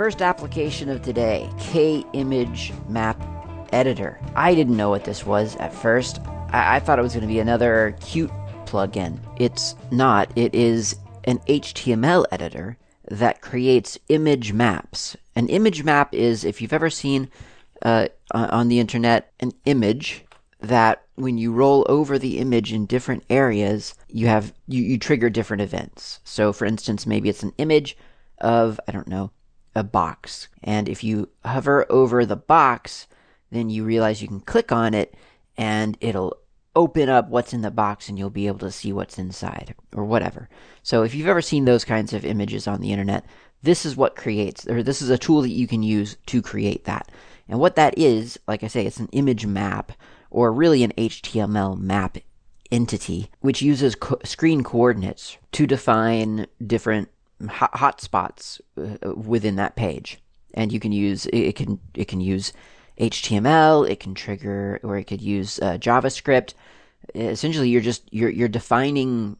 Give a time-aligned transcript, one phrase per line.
[0.00, 3.22] First application of today K-Image Map
[3.70, 4.18] Editor.
[4.34, 6.22] I didn't know what this was at first.
[6.24, 8.30] I, I thought it was going to be another cute
[8.64, 9.18] plugin.
[9.38, 10.32] It's not.
[10.36, 12.78] It is an HTML editor
[13.10, 15.18] that creates image maps.
[15.36, 17.28] An image map is, if you've ever seen
[17.82, 20.24] uh, on the internet, an image
[20.60, 25.28] that when you roll over the image in different areas, you have you, you trigger
[25.28, 26.20] different events.
[26.24, 27.98] So, for instance, maybe it's an image
[28.38, 29.30] of I don't know
[29.74, 33.06] a box, and if you hover over the box,
[33.50, 35.14] then you realize you can click on it,
[35.56, 36.36] and it'll
[36.76, 40.04] open up what's in the box and you'll be able to see what's inside or
[40.04, 40.48] whatever.
[40.82, 43.24] So if you've ever seen those kinds of images on the internet,
[43.62, 46.84] this is what creates or this is a tool that you can use to create
[46.84, 47.10] that.
[47.48, 49.92] And what that is, like I say, it's an image map
[50.30, 52.18] or really an HTML map
[52.70, 57.08] entity which uses co- screen coordinates to define different
[57.48, 60.18] hot- hotspots uh, within that page.
[60.54, 62.52] And you can use it can it can use
[62.98, 66.54] HTML, it can trigger, or it could use uh, JavaScript.
[67.14, 69.36] Essentially, you're just you're you're defining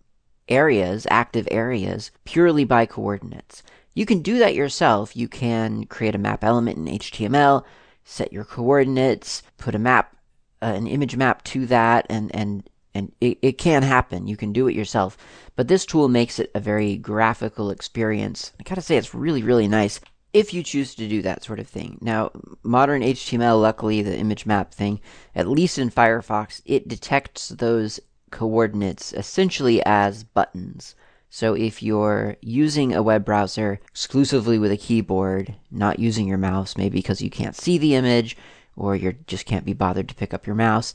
[0.48, 3.62] areas, active areas, purely by coordinates.
[3.94, 5.16] You can do that yourself.
[5.16, 7.64] You can create a map element in HTML,
[8.04, 10.16] set your coordinates, put a map,
[10.62, 14.26] uh, an image map to that, and and and it, it can happen.
[14.26, 15.16] You can do it yourself.
[15.56, 18.52] But this tool makes it a very graphical experience.
[18.58, 20.00] I gotta say, it's really, really nice
[20.32, 21.98] if you choose to do that sort of thing.
[22.00, 22.30] Now,
[22.62, 25.00] modern HTML, luckily, the image map thing,
[25.34, 30.94] at least in Firefox, it detects those coordinates essentially as buttons.
[31.30, 36.76] So if you're using a web browser exclusively with a keyboard, not using your mouse,
[36.76, 38.36] maybe because you can't see the image
[38.76, 40.92] or you just can't be bothered to pick up your mouse,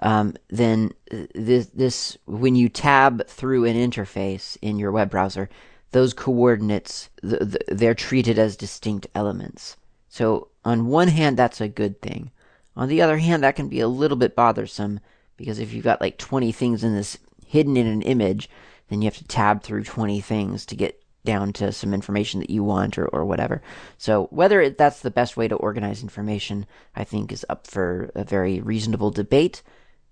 [0.00, 0.92] um, then
[1.34, 5.48] this, this when you tab through an interface in your web browser,
[5.90, 9.76] those coordinates they're treated as distinct elements.
[10.08, 12.30] So on one hand that's a good thing.
[12.74, 15.00] On the other hand that can be a little bit bothersome
[15.36, 18.48] because if you've got like 20 things in this hidden in an image,
[18.88, 22.50] then you have to tab through 20 things to get down to some information that
[22.50, 23.62] you want or, or whatever.
[23.98, 26.66] So whether that's the best way to organize information,
[26.96, 29.62] I think is up for a very reasonable debate.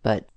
[0.03, 0.29] But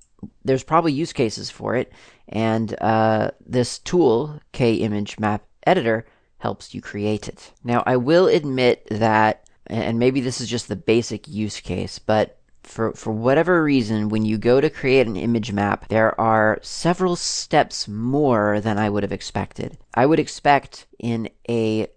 [0.44, 1.92] there's probably use cases for it,
[2.30, 6.06] and uh, this tool, K Image Map Editor,
[6.38, 7.54] helps you create it.
[7.64, 12.40] Now, I will admit that, and maybe this is just the basic use case, but
[12.64, 17.16] for for whatever reason, when you go to create an image map, there are several
[17.16, 19.78] steps more than I would have expected.
[19.94, 21.88] I would expect in a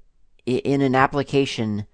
[0.44, 1.86] in an application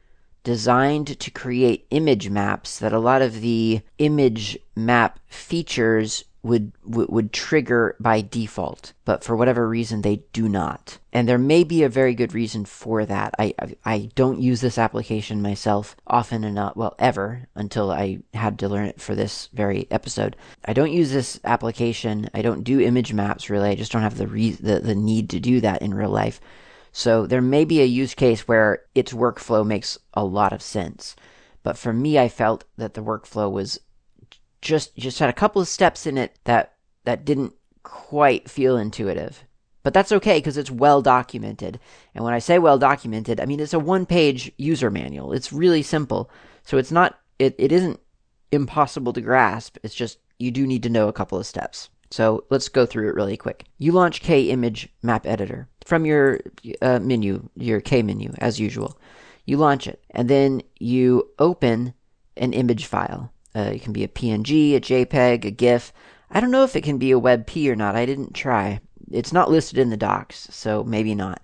[0.44, 7.32] designed to create image maps that a lot of the image map features would, would
[7.32, 10.98] trigger by default, but for whatever reason they do not.
[11.12, 13.34] And there may be a very good reason for that.
[13.38, 18.58] I, I I don't use this application myself often enough, well ever until I had
[18.58, 20.34] to learn it for this very episode.
[20.64, 22.28] I don't use this application.
[22.34, 23.68] I don't do image maps really.
[23.68, 26.40] I just don't have the re- the the need to do that in real life.
[26.92, 31.16] So there may be a use case where its workflow makes a lot of sense.
[31.62, 33.80] But for me, I felt that the workflow was
[34.60, 39.44] just just had a couple of steps in it that that didn't quite feel intuitive.
[39.82, 41.80] But that's okay because it's well documented.
[42.14, 45.32] And when I say well documented, I mean it's a one-page user manual.
[45.32, 46.30] It's really simple.
[46.62, 48.00] So it's not it, it isn't
[48.52, 49.78] impossible to grasp.
[49.82, 51.88] It's just you do need to know a couple of steps.
[52.12, 53.64] So let's go through it really quick.
[53.78, 56.40] You launch K Image Map Editor from your
[56.82, 58.98] uh, menu, your K menu, as usual.
[59.46, 61.94] You launch it, and then you open
[62.36, 63.32] an image file.
[63.56, 65.90] Uh, it can be a PNG, a JPEG, a GIF.
[66.30, 67.96] I don't know if it can be a WebP or not.
[67.96, 68.80] I didn't try.
[69.10, 71.40] It's not listed in the docs, so maybe not.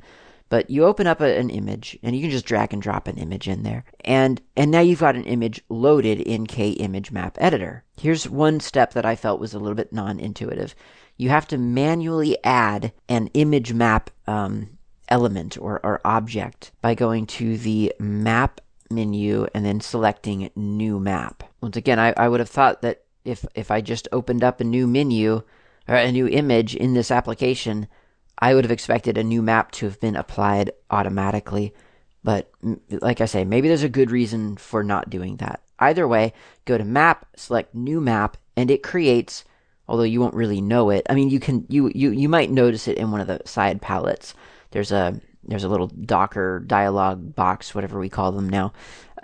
[0.48, 3.18] But you open up a, an image, and you can just drag and drop an
[3.18, 7.36] image in there, and and now you've got an image loaded in K Image Map
[7.38, 7.84] Editor.
[8.00, 10.74] Here's one step that I felt was a little bit non-intuitive.
[11.16, 14.78] You have to manually add an image map um,
[15.08, 18.60] element or, or object by going to the Map
[18.90, 21.42] menu and then selecting New Map.
[21.60, 24.64] Once again, I, I would have thought that if if I just opened up a
[24.64, 25.42] new menu
[25.86, 27.88] or a new image in this application
[28.38, 31.74] I would have expected a new map to have been applied automatically.
[32.22, 32.50] But
[32.90, 35.62] like I say, maybe there's a good reason for not doing that.
[35.78, 36.32] Either way,
[36.64, 39.44] go to map, select new map, and it creates,
[39.86, 41.06] although you won't really know it.
[41.08, 43.80] I mean, you can you you you might notice it in one of the side
[43.80, 44.34] palettes.
[44.72, 48.72] There's a there's a little Docker dialog box, whatever we call them now,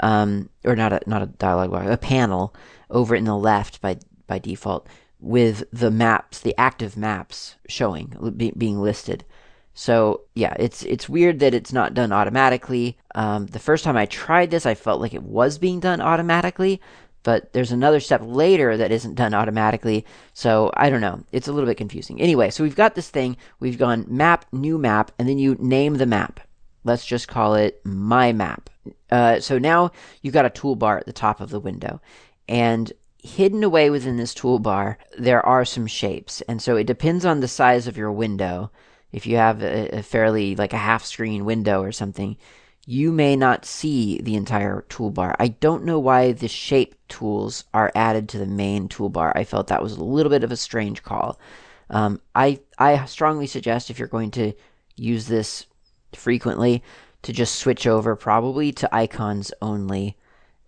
[0.00, 2.54] um, or not a not a dialog box, a panel
[2.88, 4.88] over in the left by by default
[5.24, 9.24] with the maps, the active maps showing be, being listed.
[9.72, 12.98] So yeah, it's it's weird that it's not done automatically.
[13.14, 16.78] Um, the first time I tried this, I felt like it was being done automatically,
[17.22, 20.04] but there's another step later that isn't done automatically.
[20.34, 21.24] So I don't know.
[21.32, 22.20] It's a little bit confusing.
[22.20, 23.38] Anyway, so we've got this thing.
[23.60, 26.38] We've gone map, new map, and then you name the map.
[26.84, 28.68] Let's just call it my map.
[29.10, 29.90] Uh, so now
[30.20, 32.02] you've got a toolbar at the top of the window,
[32.46, 32.92] and
[33.24, 36.42] hidden away within this toolbar, there are some shapes.
[36.42, 38.70] And so it depends on the size of your window.
[39.12, 42.36] If you have a, a fairly like a half screen window or something,
[42.86, 45.34] you may not see the entire toolbar.
[45.38, 49.32] I don't know why the shape tools are added to the main toolbar.
[49.34, 51.40] I felt that was a little bit of a strange call.
[51.88, 54.52] Um, I I strongly suggest if you're going to
[54.96, 55.66] use this
[56.12, 56.82] frequently
[57.22, 60.16] to just switch over probably to icons only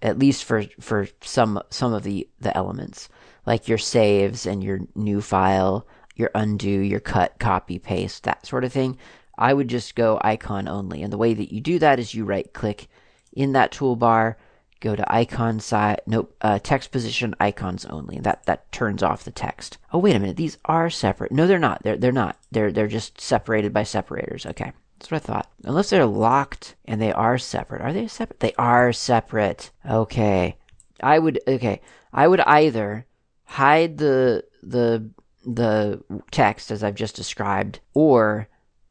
[0.06, 3.08] at least for for some some of the the elements
[3.44, 8.64] like your saves and your new file your undo your cut copy paste that sort
[8.64, 8.99] of thing.
[9.38, 11.03] I would just go icon only.
[11.03, 12.88] And the way that you do that is you right click
[13.32, 14.37] in that toolbar
[14.81, 18.19] go to icon side nope uh, text position icons only.
[18.19, 19.79] That that turns off the text.
[19.93, 20.37] Oh wait a minute.
[20.37, 21.32] These are separate.
[21.32, 21.82] No they're not.
[21.82, 22.38] They're they're not.
[22.50, 24.47] They're they're just separated by separators.
[24.47, 25.50] Okay that's what I thought.
[25.64, 27.82] Unless they're locked and they are separate.
[27.82, 28.40] Are they separate?
[28.40, 29.70] They are separate.
[29.88, 30.56] Okay.
[31.02, 31.81] I would okay.
[32.12, 33.06] I would either
[33.44, 35.10] hide the the
[35.44, 38.48] the text as I've just described or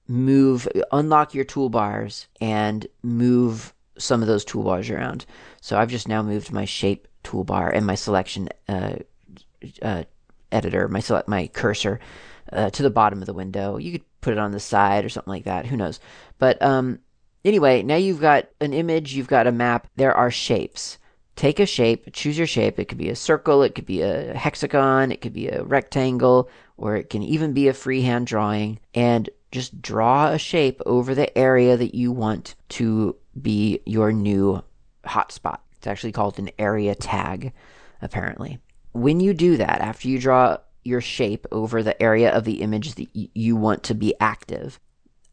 [0.08, 5.26] move unlock your toolbars and move some of those toolbars around.
[5.62, 8.98] So I've just now moved my shape toolbar and my selection uh,
[9.82, 10.04] uh,
[10.52, 12.00] editor, my select my cursor
[12.52, 13.78] uh, to the bottom of the window.
[13.78, 15.68] You could put it on the side or something like that.
[15.68, 16.00] Who knows?
[16.40, 17.00] But um,
[17.46, 19.88] anyway, now you've got an image, you've got a map.
[19.98, 20.98] There are shapes.
[21.36, 22.80] Take a shape, choose your shape.
[22.80, 26.50] It could be a circle, it could be a hexagon, it could be a rectangle,
[26.76, 28.80] or it can even be a freehand drawing.
[28.96, 34.64] And just draw a shape over the area that you want to be your new
[35.06, 35.60] hotspot.
[35.78, 37.54] It's actually called an area tag,
[38.02, 38.58] apparently.
[38.94, 42.96] When you do that, after you draw your shape over the area of the image
[42.96, 44.80] that y- you want to be active,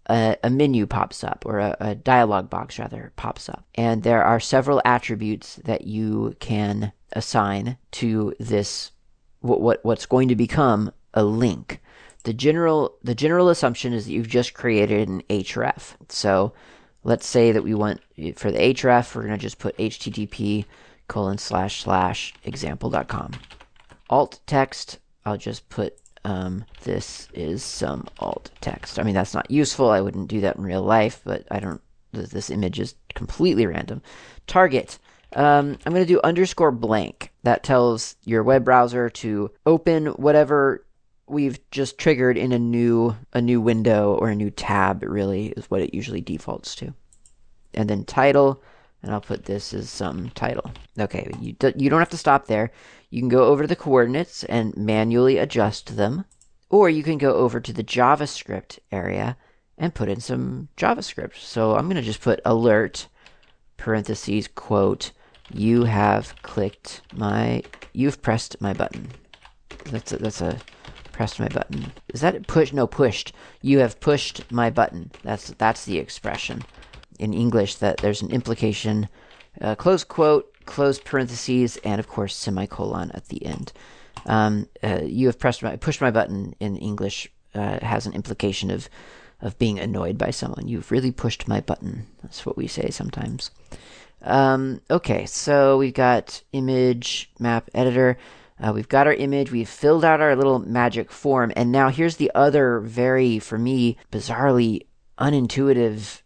[0.08, 3.66] a, a menu pops up, or a, a dialog box rather pops up.
[3.74, 8.90] And there are several attributes that you can assign to this,
[9.40, 11.80] what, what what's going to become a link.
[12.24, 15.94] The general the general assumption is that you've just created an href.
[16.08, 16.52] So
[17.04, 18.00] let's say that we want
[18.36, 20.64] for the href, we're going to just put http
[21.08, 23.32] colon slash slash example.com.
[24.08, 28.98] Alt text I'll just put um, this is some alt text.
[28.98, 29.90] I mean, that's not useful.
[29.90, 31.80] I wouldn't do that in real life, but I don't.
[32.12, 34.02] This image is completely random.
[34.46, 34.98] Target.
[35.34, 37.32] Um, I'm going to do underscore blank.
[37.42, 40.84] That tells your web browser to open whatever
[41.26, 45.02] we've just triggered in a new a new window or a new tab.
[45.02, 46.94] Really is what it usually defaults to.
[47.74, 48.62] And then title,
[49.02, 50.70] and I'll put this as some title.
[50.98, 52.70] Okay, you you don't have to stop there.
[53.12, 56.24] You can go over to the coordinates and manually adjust them,
[56.70, 59.36] or you can go over to the JavaScript area
[59.76, 61.36] and put in some JavaScript.
[61.36, 63.08] So I'm going to just put alert
[63.76, 65.12] parentheses quote
[65.52, 69.08] you have clicked my you've pressed my button.
[69.90, 70.58] That's a, that's a
[71.12, 71.92] pressed my button.
[72.14, 72.72] Is that push?
[72.72, 73.34] No, pushed.
[73.60, 75.10] You have pushed my button.
[75.22, 76.62] That's that's the expression
[77.18, 79.10] in English that there's an implication.
[79.60, 83.72] Uh, close quote close parentheses, and of course semicolon at the end.
[84.26, 88.70] Um, uh, you have pressed my pushed my button in English uh, has an implication
[88.70, 88.88] of
[89.40, 90.68] of being annoyed by someone.
[90.68, 92.06] You've really pushed my button.
[92.22, 93.50] That's what we say sometimes.
[94.22, 98.18] Um, okay, so we've got image map editor.
[98.62, 99.50] Uh, we've got our image.
[99.50, 103.96] We've filled out our little magic form, and now here's the other very, for me,
[104.12, 104.86] bizarrely
[105.18, 106.21] unintuitive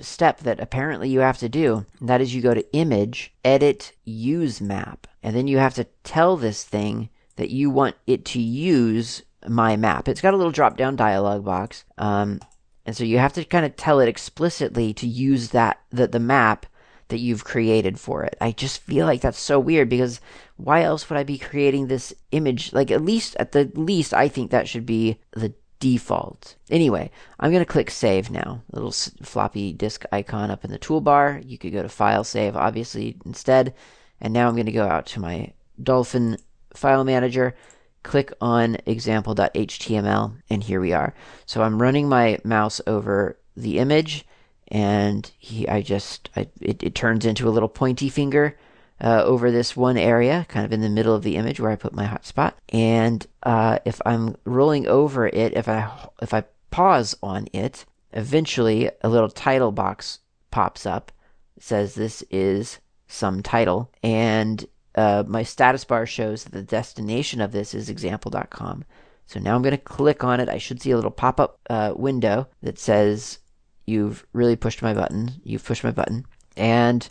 [0.00, 1.86] step that apparently you have to do.
[2.00, 6.36] That is, you go to Image, Edit, Use Map, and then you have to tell
[6.36, 10.08] this thing that you want it to use my map.
[10.08, 12.40] It's got a little drop down dialog box, um,
[12.84, 16.20] and so you have to kind of tell it explicitly to use that the, the
[16.20, 16.66] map
[17.08, 18.36] that you've created for it.
[18.40, 20.20] I just feel like that's so weird because
[20.56, 22.72] why else would I be creating this image?
[22.72, 25.54] Like at least at the least I think that should be the
[25.86, 26.56] default.
[26.68, 28.60] Anyway, I'm going to click save now.
[28.72, 28.90] Little
[29.22, 31.40] floppy disk icon up in the toolbar.
[31.48, 33.72] You could go to file save, obviously, instead.
[34.20, 36.38] And now I'm going to go out to my Dolphin
[36.74, 37.54] file manager,
[38.02, 41.14] click on example.html, and here we are.
[41.44, 44.26] So I'm running my mouse over the image,
[44.66, 48.58] and he, I just, I, it, it turns into a little pointy finger
[49.00, 51.76] uh, over this one area, kind of in the middle of the image where I
[51.76, 52.54] put my hotspot.
[52.70, 55.90] And uh, if I'm rolling over it, if I
[56.22, 61.12] if I pause on it, eventually a little title box pops up.
[61.56, 67.40] It says this is some title, and uh, my status bar shows that the destination
[67.40, 68.84] of this is example.com.
[69.26, 70.48] So now I'm going to click on it.
[70.48, 73.38] I should see a little pop up uh, window that says,
[73.86, 75.32] You've really pushed my button.
[75.44, 76.26] You've pushed my button.
[76.56, 77.06] And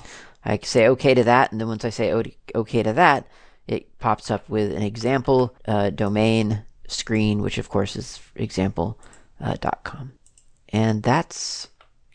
[0.46, 1.52] I say OK to that.
[1.52, 2.14] And then once I say
[2.54, 3.28] OK to that,
[3.68, 9.00] it pops up with an example uh, domain screen, which of course is example.com.
[9.42, 10.06] Uh,
[10.70, 11.70] and that's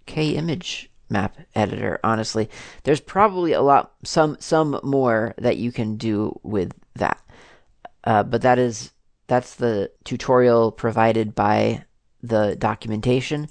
[0.07, 2.49] K image map editor honestly
[2.85, 7.21] there's probably a lot some some more that you can do with that
[8.05, 8.93] uh, but that is
[9.27, 11.85] that's the tutorial provided by
[12.23, 13.49] the documentation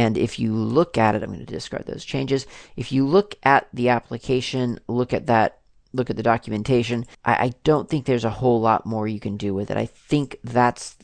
[0.00, 3.36] and if you look at it i'm going to discard those changes if you look
[3.42, 5.58] at the application look at that
[5.92, 9.36] look at the documentation I, I don't think there's a whole lot more you can
[9.36, 10.96] do with it i think that's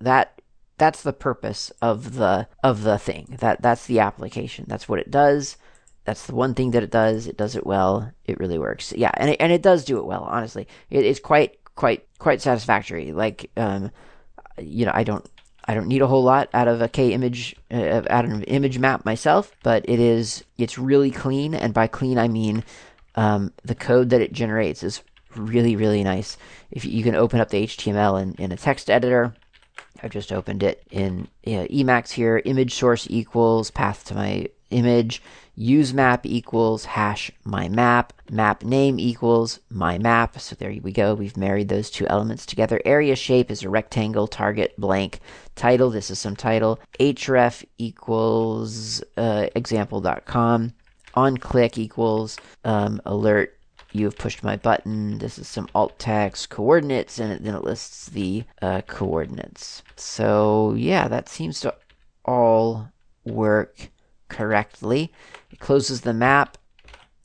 [0.00, 0.40] that
[0.82, 3.36] that's the purpose of the of the thing.
[3.38, 4.64] That that's the application.
[4.66, 5.56] That's what it does.
[6.04, 7.28] That's the one thing that it does.
[7.28, 8.10] It does it well.
[8.24, 8.92] It really works.
[8.92, 10.24] Yeah, and it, and it does do it well.
[10.24, 13.12] Honestly, it, it's quite quite quite satisfactory.
[13.12, 13.92] Like, um,
[14.58, 15.24] you know, I don't
[15.64, 18.42] I don't need a whole lot out of a K image uh, out of an
[18.44, 22.64] image map myself, but it is it's really clean, and by clean I mean
[23.14, 25.02] um, the code that it generates is
[25.36, 26.36] really really nice.
[26.70, 29.34] If you, you can open up the HTML in, in a text editor,
[30.02, 32.42] I've just opened it in uh, Emacs here.
[32.44, 35.22] Image source equals path to my image.
[35.54, 38.12] Use map equals hash my map.
[38.30, 40.40] Map name equals my map.
[40.40, 41.14] So there we go.
[41.14, 42.80] We've married those two elements together.
[42.84, 44.26] Area shape is a rectangle.
[44.26, 45.20] Target blank.
[45.54, 45.90] Title.
[45.90, 46.80] This is some title.
[46.98, 50.72] href equals uh, example.com.
[51.14, 53.58] On click equals um, alert
[53.92, 55.18] you have pushed my button.
[55.18, 59.82] This is some alt text coordinates, and then it lists the uh, coordinates.
[59.96, 61.74] So yeah, that seems to
[62.24, 62.88] all
[63.24, 63.90] work
[64.28, 65.12] correctly.
[65.52, 66.58] It closes the map,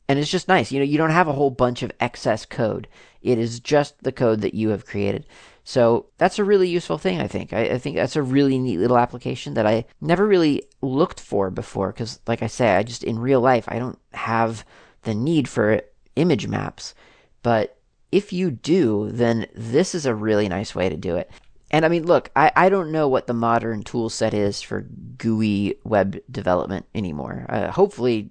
[0.08, 0.70] and it's just nice.
[0.70, 2.86] You know, you don't have a whole bunch of excess code.
[3.22, 5.26] It is just the code that you have created.
[5.64, 7.52] So that's a really useful thing, I think.
[7.52, 11.50] I, I, think that's a really neat little application that I never really looked for
[11.50, 11.92] before.
[11.92, 14.64] Because, like I say, I just in real life I don't have
[15.02, 15.82] the need for
[16.16, 16.94] image maps.
[17.42, 17.76] But
[18.10, 21.30] if you do, then this is a really nice way to do it.
[21.70, 24.86] And I mean, look, I, I don't know what the modern tool set is for
[25.18, 27.46] GUI web development anymore.
[27.48, 28.30] Uh, hopefully,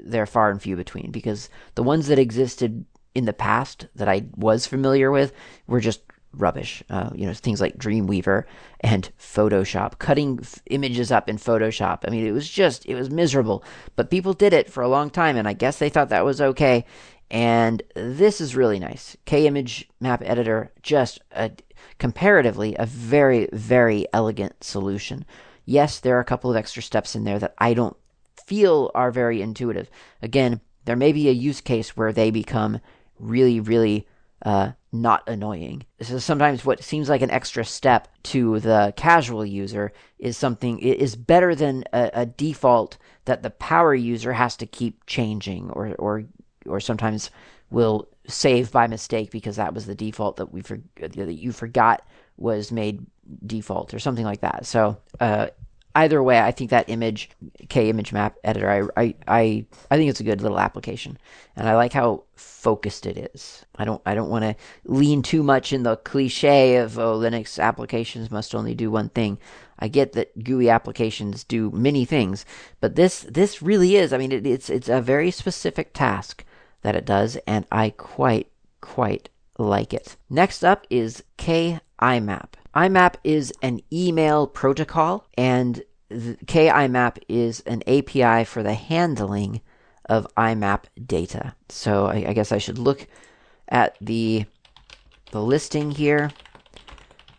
[0.00, 4.24] they're far and few between because the ones that existed in the past that I
[4.36, 5.32] was familiar with
[5.66, 6.00] were just
[6.34, 6.82] rubbish.
[6.88, 8.44] Uh, you know, things like Dreamweaver
[8.80, 12.00] and Photoshop, cutting f- images up in Photoshop.
[12.06, 13.64] I mean, it was just, it was miserable.
[13.96, 16.40] But people did it for a long time, and I guess they thought that was
[16.40, 16.86] okay.
[17.32, 19.16] And this is really nice.
[19.24, 21.50] K image map editor, just a,
[21.98, 25.24] comparatively a very, very elegant solution.
[25.64, 27.96] Yes, there are a couple of extra steps in there that I don't
[28.46, 29.88] feel are very intuitive.
[30.20, 32.80] Again, there may be a use case where they become
[33.18, 34.06] really, really
[34.44, 35.86] uh, not annoying.
[36.02, 41.16] So sometimes what seems like an extra step to the casual user is something is
[41.16, 46.24] better than a, a default that the power user has to keep changing or or
[46.66, 47.30] or sometimes
[47.70, 52.06] will save by mistake because that was the default that we for, that you forgot
[52.36, 53.06] was made
[53.46, 54.66] default or something like that.
[54.66, 55.48] So uh,
[55.94, 57.30] either way, I think that image
[57.68, 61.18] K image map editor, I, I I I think it's a good little application,
[61.56, 63.64] and I like how focused it is.
[63.76, 64.54] I don't I don't want to
[64.84, 69.38] lean too much in the cliche of oh Linux applications must only do one thing.
[69.78, 72.44] I get that GUI applications do many things,
[72.80, 74.12] but this this really is.
[74.12, 76.44] I mean, it, it's it's a very specific task
[76.82, 80.16] that it does, and I quite quite like it.
[80.28, 82.48] Next up is KIMAP.
[82.74, 83.14] IMAP.
[83.24, 89.60] Is an email protocol, and KIMAP is an API for the handling
[90.06, 91.54] of IMAP data.
[91.68, 93.06] So I, I, guess I should look
[93.68, 94.44] at the
[95.30, 96.30] the listing here,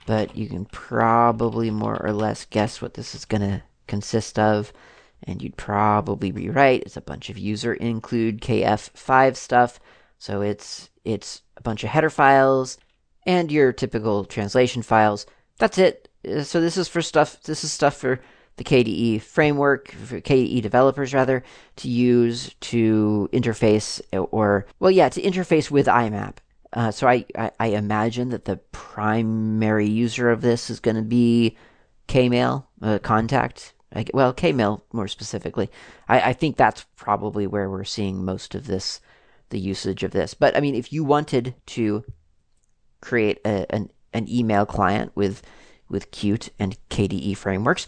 [0.08, 4.74] but you can probably more or less guess what this is going to consist of,
[5.24, 6.82] and you'd probably right.
[6.84, 9.80] It's a bunch of user include KF5 stuff.
[10.18, 12.78] So it's it's a bunch of header files
[13.26, 15.26] and your typical translation files.
[15.58, 16.10] That's it.
[16.28, 17.42] Uh, so this is for stuff.
[17.44, 18.22] This is stuff for
[18.58, 21.44] the KDE framework, for KDE developers rather,
[21.78, 24.02] to use to interface
[24.32, 26.36] or, well, yeah, to interface with IMAP.
[26.72, 31.04] Uh, so I, I, I, imagine that the primary user of this is going to
[31.04, 31.56] be
[32.08, 33.73] Kmail, uh, Kontact.
[33.96, 35.70] I, well, Kmail more specifically.
[36.08, 39.00] I, I think that's probably where we're seeing most of this,
[39.50, 40.34] the usage of this.
[40.34, 42.04] But I mean, if you wanted to
[43.02, 45.42] create a, an, an email client with
[45.90, 47.86] with Qt and KDE frameworks,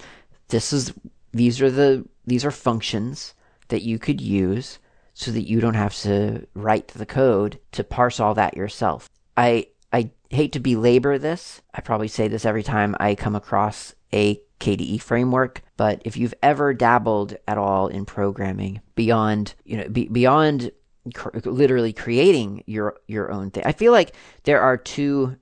[0.50, 0.93] this is
[1.31, 3.33] these are the these are functions
[3.69, 4.79] that you could use
[5.13, 9.09] so that you don't have to write the code to parse all that yourself.
[9.35, 11.62] I I hate to belabor this.
[11.74, 16.33] I probably say this every time I come across a KDE framework, but if you've
[16.41, 20.71] ever dabbled at all in programming beyond, you know, be, beyond
[21.13, 25.35] cr- literally creating your your own thing, I feel like there are two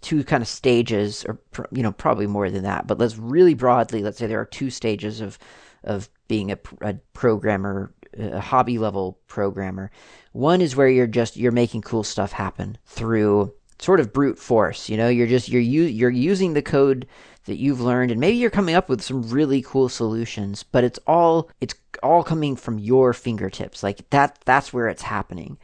[0.00, 1.40] two kind of stages, or
[1.72, 2.86] you know, probably more than that.
[2.86, 5.38] But let's really broadly, let's say there are two stages of
[5.82, 9.90] of being a, a programmer, a hobby level programmer.
[10.32, 14.88] One is where you're just you're making cool stuff happen through sort of brute force.
[14.88, 17.06] You know, you're just you're you're using the code
[17.44, 20.62] that you've learned, and maybe you're coming up with some really cool solutions.
[20.62, 23.82] But it's all it's all coming from your fingertips.
[23.82, 25.58] Like that that's where it's happening.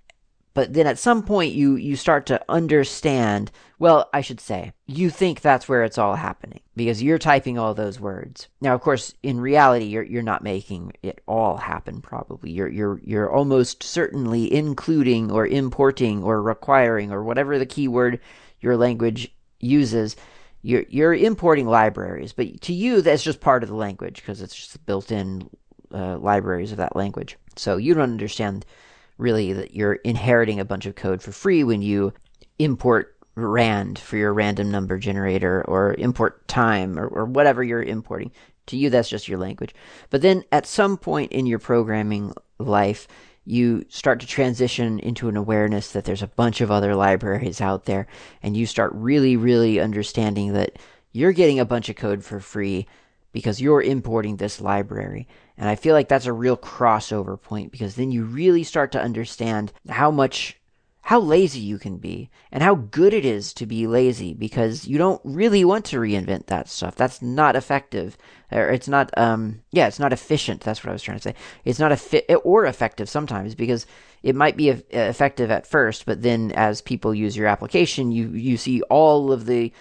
[0.56, 5.10] But then at some point you you start to understand, well, I should say, you
[5.10, 8.48] think that's where it's all happening because you're typing all those words.
[8.62, 12.52] Now, of course, in reality you're you're not making it all happen probably.
[12.52, 18.18] You're you're you're almost certainly including or importing or requiring or whatever the keyword
[18.62, 20.16] your language uses
[20.62, 24.56] you're you're importing libraries, but to you that's just part of the language because it's
[24.56, 25.50] just built-in
[25.92, 27.36] uh, libraries of that language.
[27.56, 28.64] So you don't understand
[29.18, 32.12] really that you're inheriting a bunch of code for free when you
[32.58, 38.32] import rand for your random number generator or import time or, or whatever you're importing.
[38.66, 39.74] To you, that's just your language.
[40.10, 43.06] But then at some point in your programming life,
[43.44, 47.84] you start to transition into an awareness that there's a bunch of other libraries out
[47.84, 48.08] there,
[48.42, 50.78] and you start really, really understanding that
[51.12, 52.88] you're getting a bunch of code for free
[53.32, 55.28] because you're importing this library.
[55.58, 59.00] And I feel like that's a real crossover point because then you really start to
[59.02, 60.60] understand how much
[61.06, 64.98] how lazy you can be and how good it is to be lazy because you
[64.98, 66.96] don't really want to reinvent that stuff.
[66.96, 68.18] That's not effective.
[68.50, 70.62] Or it's not um yeah, it's not efficient.
[70.62, 71.34] That's what I was trying to say.
[71.64, 73.86] It's not fit or effective sometimes because
[74.24, 78.56] it might be effective at first, but then as people use your application, you you
[78.56, 79.72] see all of the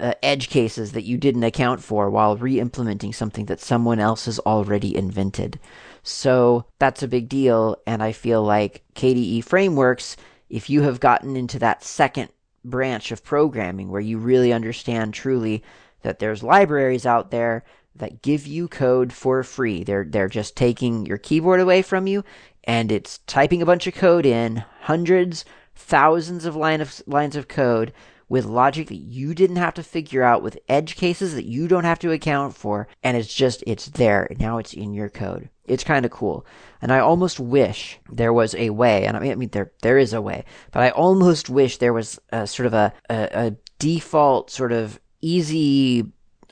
[0.00, 4.38] uh, edge cases that you didn't account for while re-implementing something that someone else has
[4.40, 5.58] already invented.
[6.02, 10.16] So that's a big deal and I feel like KDE frameworks
[10.48, 12.30] if you have gotten into that second
[12.64, 15.62] branch of programming where you really understand truly
[16.02, 19.84] that there's libraries out there that give you code for free.
[19.84, 22.24] They're they're just taking your keyboard away from you
[22.64, 27.48] and it's typing a bunch of code in, hundreds, thousands of line of lines of
[27.48, 27.92] code
[28.32, 31.84] with logic that you didn't have to figure out with edge cases that you don't
[31.84, 34.26] have to account for and it's just it's there.
[34.38, 35.50] Now it's in your code.
[35.66, 36.46] It's kind of cool.
[36.80, 39.98] And I almost wish there was a way, and I mean, I mean there there
[39.98, 43.56] is a way, but I almost wish there was a sort of a, a, a
[43.78, 46.06] default sort of easy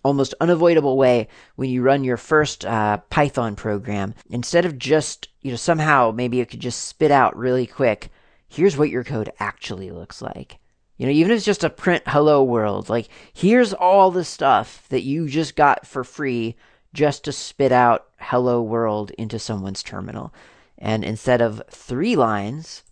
[0.05, 4.13] almost unavoidable way when you run your first uh, Python program.
[4.29, 8.11] Instead of just, you know, somehow maybe it could just spit out really quick,
[8.49, 10.59] here's what your code actually looks like.
[11.01, 14.87] You know, even if it's just a print hello world, like here's all the stuff
[14.91, 16.57] that you just got for free
[16.93, 20.35] just to spit out hello world into someone's terminal.
[20.77, 22.85] And instead of three lines,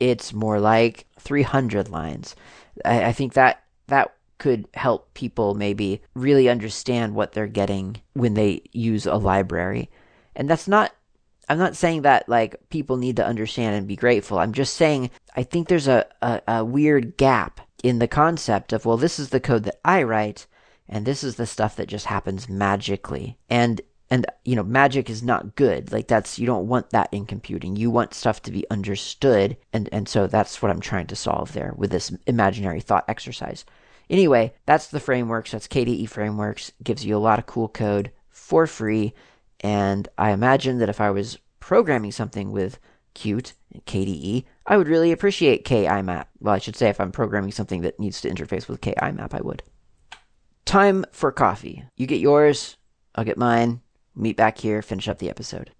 [0.00, 2.34] it's more like 300 lines.
[2.84, 8.34] I, I think that that could help people maybe really understand what they're getting when
[8.34, 9.90] they use a library.
[10.34, 10.92] And that's not
[11.48, 14.38] I'm not saying that like people need to understand and be grateful.
[14.38, 18.86] I'm just saying I think there's a, a, a, weird gap in the concept of,
[18.86, 20.46] well, this is the code that I write,
[20.88, 23.36] and this is the stuff that just happens magically.
[23.50, 23.80] And
[24.10, 25.92] and you know, magic is not good.
[25.92, 27.76] Like that's you don't want that in computing.
[27.76, 31.52] You want stuff to be understood, and and so that's what I'm trying to solve
[31.52, 33.64] there with this imaginary thought exercise.
[34.10, 35.52] Anyway, that's the frameworks.
[35.52, 36.72] That's KDE frameworks.
[36.82, 39.14] Gives you a lot of cool code for free
[39.64, 42.78] and I imagine that if I was programming something with
[43.14, 46.26] Qt and KDE, I would really appreciate KIMAP.
[46.38, 49.40] Well, I should say if I'm programming something that needs to interface with KIMAP, I
[49.40, 49.62] would.
[50.66, 51.82] Time for coffee.
[51.96, 52.76] You get yours,
[53.14, 53.80] I'll get mine.
[54.14, 55.70] Meet back here, finish up the episode.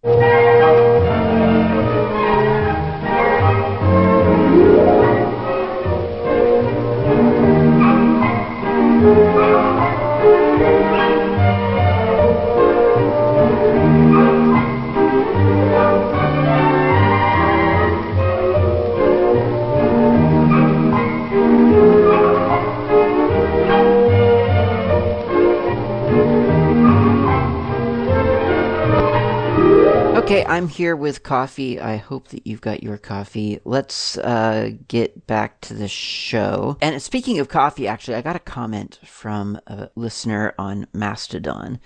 [30.35, 31.79] Okay, I'm here with coffee.
[31.79, 33.61] I hope that you've got your coffee.
[33.65, 36.77] Let's uh, get back to the show.
[36.81, 41.79] And speaking of coffee, actually, I got a comment from a listener on Mastodon.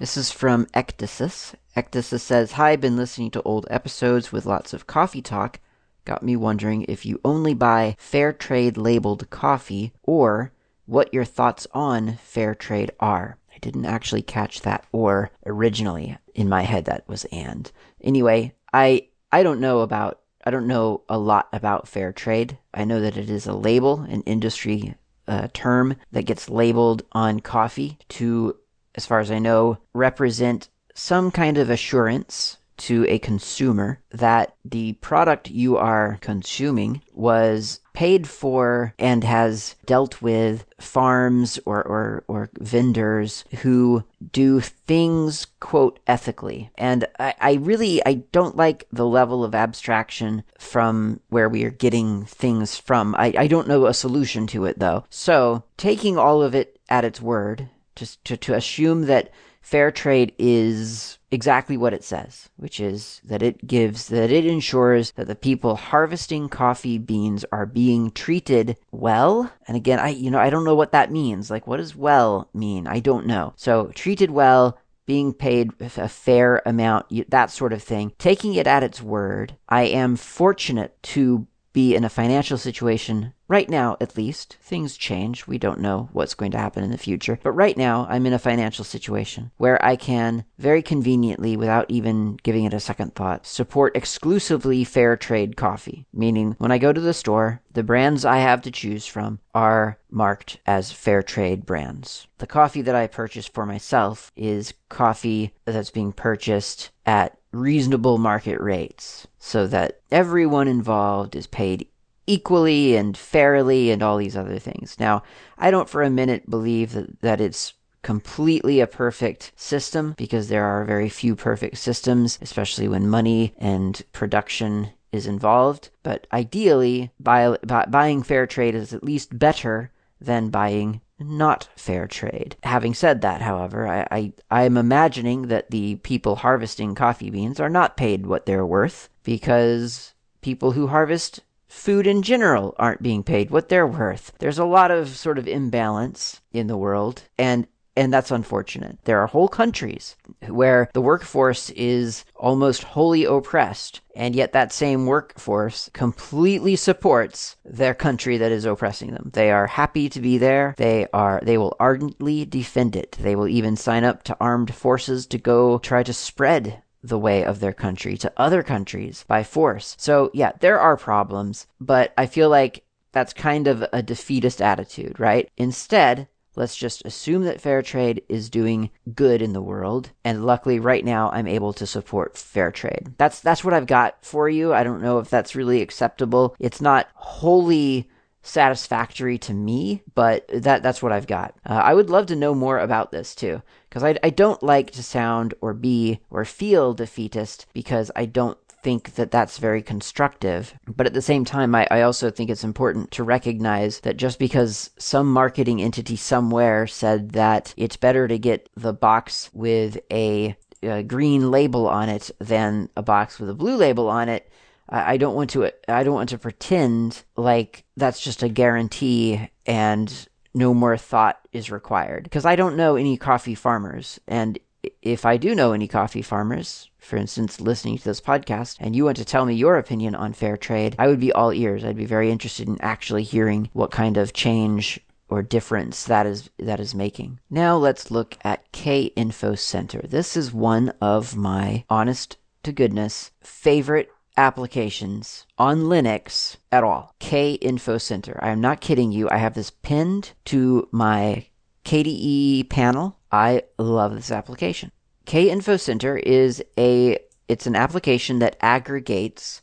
[0.00, 1.54] This is from Ecdysis.
[1.74, 5.60] Ecdysis says, Hi, been listening to old episodes with lots of coffee talk.
[6.04, 10.52] Got me wondering if you only buy fair trade labeled coffee or
[10.84, 13.38] what your thoughts on fair trade are.
[13.64, 16.18] Didn't actually catch that or originally.
[16.34, 17.72] In my head that was and.
[18.02, 22.58] Anyway, I I don't know about I don't know a lot about fair trade.
[22.74, 24.96] I know that it is a label, an industry
[25.26, 28.54] uh, term that gets labeled on coffee to
[28.94, 34.94] as far as I know, represent some kind of assurance to a consumer that the
[34.94, 42.50] product you are consuming was paid for and has dealt with farms or, or, or
[42.58, 46.70] vendors who do things quote ethically.
[46.76, 51.70] And I, I really i don't like the level of abstraction from where we are
[51.70, 53.14] getting things from.
[53.16, 55.04] I, I don't know a solution to it though.
[55.08, 59.30] So taking all of it at its word to, to, to assume that
[59.64, 65.12] fair trade is exactly what it says, which is that it gives, that it ensures
[65.12, 69.50] that the people harvesting coffee beans are being treated well.
[69.66, 71.50] And again, I, you know, I don't know what that means.
[71.50, 72.86] Like, what does well mean?
[72.86, 73.54] I don't know.
[73.56, 78.12] So, treated well, being paid a fair amount, that sort of thing.
[78.18, 83.34] Taking it at its word, I am fortunate to be in a financial situation.
[83.46, 85.46] Right now at least things change.
[85.46, 87.38] We don't know what's going to happen in the future.
[87.42, 92.38] But right now i'm in a financial situation where i can very conveniently without even
[92.42, 96.06] giving it a second thought support exclusively fair trade coffee.
[96.12, 99.98] Meaning when i go to the store the brands i have to choose from are
[100.10, 102.28] marked as fair trade brands.
[102.38, 108.60] The coffee that i purchase for myself is coffee that's being purchased at reasonable market
[108.60, 111.86] rates so that everyone involved is paid
[112.26, 114.96] equally and fairly and all these other things.
[114.98, 115.22] Now,
[115.58, 120.64] I don't for a minute believe that, that it's completely a perfect system because there
[120.64, 125.90] are very few perfect systems, especially when money and production is involved.
[126.02, 129.90] But ideally, buy, buy, buying fair trade is at least better
[130.20, 132.56] than buying not fair trade.
[132.62, 137.68] Having said that, however, I, I, am imagining that the people harvesting coffee beans are
[137.68, 143.50] not paid what they're worth because people who harvest food in general aren't being paid
[143.50, 144.32] what they're worth.
[144.38, 148.98] There's a lot of sort of imbalance in the world, and and that's unfortunate.
[149.04, 150.16] There are whole countries
[150.48, 157.94] where the workforce is almost wholly oppressed, and yet that same workforce completely supports their
[157.94, 159.30] country that is oppressing them.
[159.32, 160.74] They are happy to be there.
[160.76, 163.12] They are they will ardently defend it.
[163.20, 167.44] They will even sign up to armed forces to go try to spread the way
[167.44, 169.94] of their country to other countries by force.
[169.98, 175.20] So, yeah, there are problems, but I feel like that's kind of a defeatist attitude,
[175.20, 175.50] right?
[175.56, 180.78] Instead, Let's just assume that fair trade is doing good in the world, and luckily
[180.78, 183.14] right now I'm able to support fair trade.
[183.18, 184.72] That's that's what I've got for you.
[184.72, 186.54] I don't know if that's really acceptable.
[186.58, 188.08] It's not wholly
[188.42, 191.54] satisfactory to me, but that that's what I've got.
[191.64, 194.90] Uh, I would love to know more about this too, because I, I don't like
[194.92, 200.74] to sound or be or feel defeatist because I don't think that that's very constructive.
[200.86, 204.38] But at the same time, I, I also think it's important to recognize that just
[204.38, 210.54] because some marketing entity somewhere said that it's better to get the box with a,
[210.82, 214.48] a green label on it than a box with a blue label on it,
[214.86, 220.28] I, don't want to I don't want to pretend like that's just a guarantee and
[220.52, 224.58] no more thought is required because I don't know any coffee farmers and
[225.02, 229.04] if I do know any coffee farmers, for instance, listening to this podcast, and you
[229.04, 231.84] want to tell me your opinion on fair trade, I would be all ears.
[231.84, 236.50] I'd be very interested in actually hearing what kind of change or difference that is
[236.58, 237.40] that is making.
[237.50, 240.02] Now let's look at K Info Center.
[240.02, 247.14] This is one of my honest to goodness favorite applications on Linux at all.
[247.18, 248.38] K Info Center.
[248.42, 249.28] I am not kidding you.
[249.30, 251.46] I have this pinned to my
[251.84, 253.18] KDE panel.
[253.34, 254.92] I love this application.
[255.26, 257.18] K Info Center is a
[257.48, 259.60] it's an application that aggregates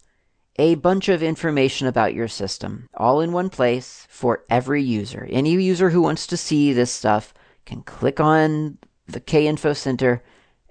[0.60, 5.26] a bunch of information about your system all in one place for every user.
[5.32, 7.34] Any user who wants to see this stuff
[7.66, 10.22] can click on the K Info Center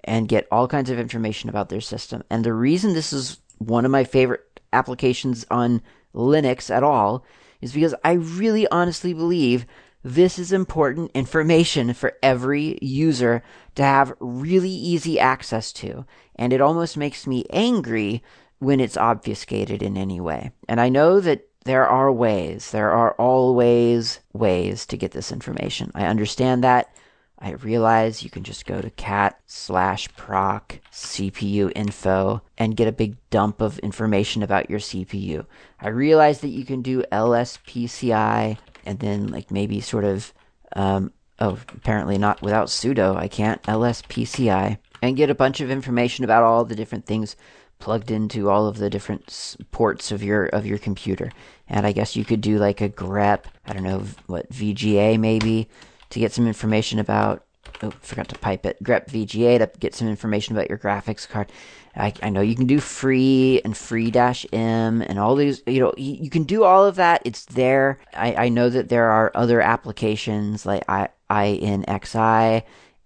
[0.03, 2.21] and get all kinds of information about their system.
[2.29, 5.81] And the reason this is one of my favorite applications on
[6.13, 7.25] Linux at all
[7.61, 9.65] is because I really honestly believe
[10.03, 13.43] This is important information for every user
[13.75, 18.23] to have really easy access to, and it almost makes me angry
[18.57, 20.51] when it's obfuscated in any way.
[20.67, 25.91] And I know that there are ways, there are always ways to get this information.
[25.93, 26.95] I understand that.
[27.43, 32.91] I realize you can just go to cat slash proc CPU info and get a
[32.91, 35.47] big dump of information about your CPU.
[35.79, 40.33] I realize that you can do lspci and then like maybe sort of
[40.75, 46.23] um, oh apparently not without sudo I can't lspci and get a bunch of information
[46.23, 47.35] about all the different things
[47.81, 51.31] plugged into all of the different ports of your of your computer.
[51.67, 55.67] And I guess you could do like a grep, I don't know what VGA maybe
[56.11, 57.43] to get some information about.
[57.83, 58.83] Oh, forgot to pipe it.
[58.83, 61.51] grep VGA to get some information about your graphics card.
[61.95, 65.61] I, I know you can do free and free dash m and all these.
[65.65, 67.21] You know you, you can do all of that.
[67.25, 67.99] It's there.
[68.13, 71.09] I, I know that there are other applications like I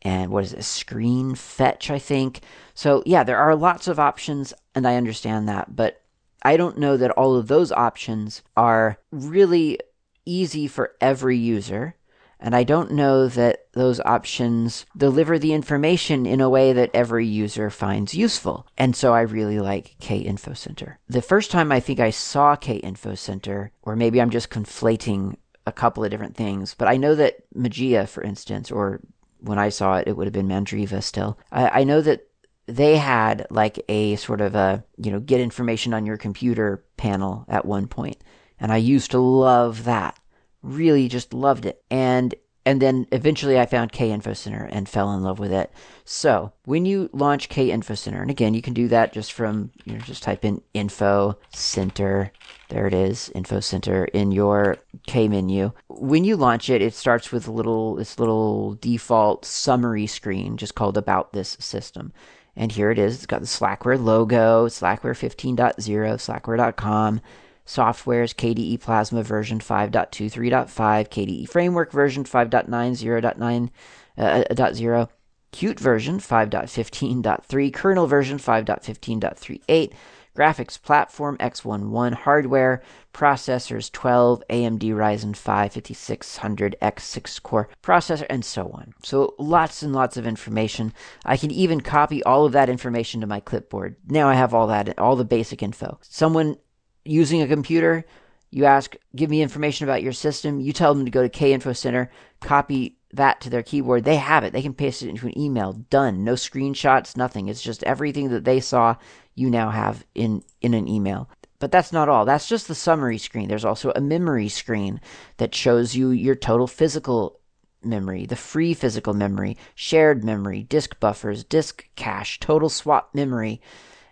[0.05, 2.41] and what is it, screen fetch, I think.
[2.75, 6.01] So, yeah, there are lots of options, and I understand that, but
[6.43, 9.79] I don't know that all of those options are really
[10.25, 11.95] easy for every user.
[12.39, 17.25] And I don't know that those options deliver the information in a way that every
[17.25, 18.67] user finds useful.
[18.77, 20.99] And so I really like K Info Center.
[21.07, 25.37] The first time I think I saw K Info Center, or maybe I'm just conflating
[25.65, 29.01] a couple of different things, but I know that Mageia, for instance, or
[29.39, 31.39] when I saw it, it would have been Mandriva still.
[31.51, 32.27] I, I know that
[32.67, 37.45] they had like a sort of a, you know, get information on your computer panel
[37.47, 38.17] at one point.
[38.59, 40.19] And I used to love that.
[40.65, 41.83] Really just loved it.
[41.91, 42.33] And
[42.65, 45.71] and then eventually I found K Info Center and fell in love with it.
[46.03, 49.71] So when you launch K Info Center, and again, you can do that just from,
[49.85, 52.31] you know, just type in info center.
[52.69, 55.73] There it is, info center in your K menu.
[55.87, 60.73] When you launch it, it starts with a little, this little default summary screen just
[60.73, 62.13] called about this system.
[62.55, 63.15] And here it is.
[63.15, 67.21] It's got the Slackware logo, Slackware 15.0, slackware.com
[67.65, 70.67] softwares KDE Plasma version 5.23.5,
[71.09, 73.69] KDE Framework version 5.90.9
[74.17, 75.05] uh, 0, uh,
[75.51, 79.93] Qt version 5.15.3, kernel version 5.15.38,
[80.35, 88.93] graphics platform X11 hardware, processors 12, AMD Ryzen 5 5600X6 core processor, and so on.
[89.01, 90.93] So lots and lots of information.
[91.25, 93.95] I can even copy all of that information to my clipboard.
[94.07, 95.99] Now I have all that, all the basic info.
[96.01, 96.57] Someone
[97.05, 98.05] using a computer,
[98.51, 100.59] you ask, give me information about your system.
[100.59, 102.09] You tell them to go to K Info Center,
[102.41, 104.03] copy that to their keyboard.
[104.03, 104.53] They have it.
[104.53, 105.73] They can paste it into an email.
[105.73, 106.23] Done.
[106.23, 107.47] No screenshots, nothing.
[107.47, 108.95] It's just everything that they saw
[109.35, 111.29] you now have in, in an email.
[111.59, 112.25] But that's not all.
[112.25, 113.47] That's just the summary screen.
[113.47, 114.99] There's also a memory screen
[115.37, 117.39] that shows you your total physical
[117.81, 123.61] memory, the free physical memory, shared memory, disk buffers, disk cache, total swap memory.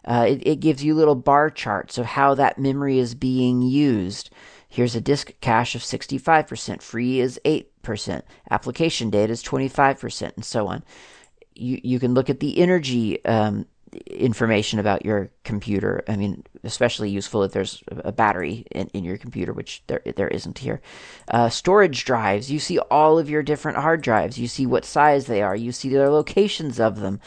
[0.06, 4.30] Uh, it, it gives you little bar charts of how that memory is being used.
[4.68, 10.68] Here's a disk cache of 65%, free is 8%, application data is 25%, and so
[10.68, 10.84] on.
[11.54, 13.68] You, you can look at the energy um,
[14.08, 16.04] information about your computer.
[16.08, 20.28] I mean, especially useful if there's a battery in, in your computer, which there there
[20.28, 20.82] isn't here.
[21.28, 22.52] Uh, storage drives.
[22.52, 24.38] You see all of your different hard drives.
[24.38, 25.56] You see what size they are.
[25.56, 27.20] You see their locations of them.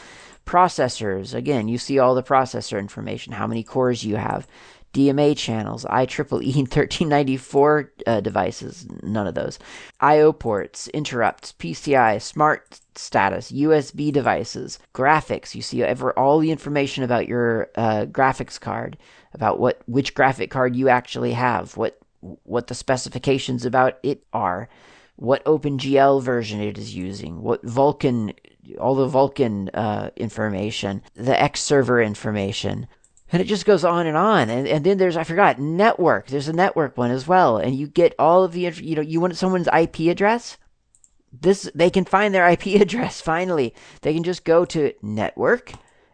[0.47, 4.47] Processors, again, you see all the processor information, how many cores you have.
[4.93, 9.59] DMA channels, IEEE 1394 uh, devices, none of those.
[9.99, 10.31] I.O.
[10.31, 15.53] ports, interrupts, PCI, smart status, USB devices, graphics.
[15.53, 18.97] You see ever all the information about your uh, graphics card,
[19.33, 24.69] about what which graphic card you actually have, what what the specifications about it are,
[25.17, 28.33] what OpenGL version it is using, what Vulkan
[28.79, 32.87] all the Vulkan uh, information, the X server information.
[33.31, 34.49] And it just goes on and on.
[34.49, 36.27] And, and then there's, I forgot, network.
[36.27, 37.57] There's a network one as well.
[37.57, 40.57] And you get all of the, you know, you want someone's IP address?
[41.33, 43.73] This, they can find their IP address finally.
[44.01, 45.73] They can just go to network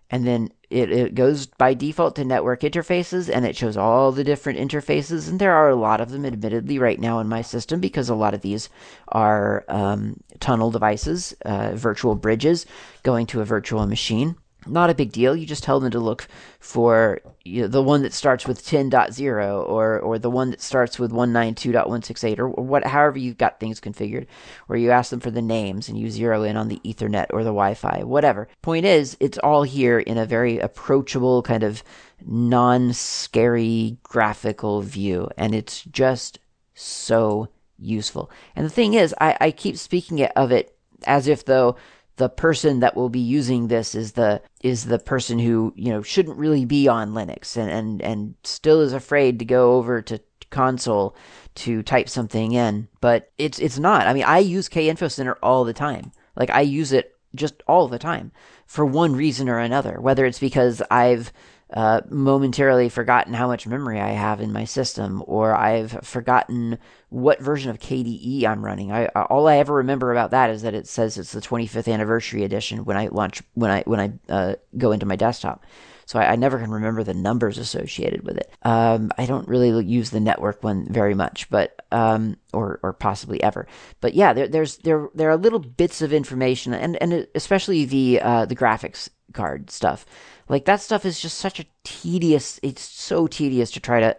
[0.10, 4.24] and then it, it goes by default to network interfaces and it shows all the
[4.24, 7.80] different interfaces and there are a lot of them admittedly right now in my system
[7.80, 8.70] because a lot of these
[9.10, 12.66] are um, tunnel devices uh, virtual bridges
[13.04, 14.36] going to a virtual machine
[14.68, 15.36] not a big deal.
[15.36, 16.28] You just tell them to look
[16.60, 20.98] for you know, the one that starts with 10.0 or or the one that starts
[21.00, 24.28] with 192.168 or, or what however you've got things configured
[24.70, 27.44] or you ask them for the names and you zero in on the ethernet or
[27.44, 31.84] the wi-fi whatever point is it's all here in a very approachable kind of
[32.26, 36.40] non-scary graphical view and it's just
[36.74, 38.32] so useful.
[38.56, 41.76] And the thing is, I, I keep speaking of it as if though
[42.18, 46.02] the person that will be using this is the is the person who you know
[46.02, 50.20] shouldn't really be on Linux and and and still is afraid to go over to
[50.54, 51.16] console
[51.56, 52.88] to type something in.
[53.02, 54.08] But it's it's not.
[54.08, 56.12] I mean, I use K Info Center all the time.
[56.36, 58.32] Like I use it just all the time
[58.68, 60.00] for one reason or another.
[60.00, 61.34] Whether it's because I've
[61.74, 66.78] uh, momentarily forgotten how much memory I have in my system, or I've forgotten
[67.14, 68.92] what version of KDE I'm running.
[68.92, 72.44] I all I ever remember about that is that it says it's the 25th anniversary
[72.44, 75.64] edition when I launch when I when I uh, go into my desktop.
[76.06, 78.52] So I, I, never can remember the numbers associated with it.
[78.64, 83.42] Um, I don't really use the network one very much, but um, or or possibly
[83.42, 83.68] ever.
[84.02, 88.20] But yeah, there, there's there there are little bits of information, and and especially the
[88.22, 90.06] uh, the graphics card stuff
[90.50, 92.60] like that stuff is just such a tedious.
[92.64, 94.18] It's so tedious to try to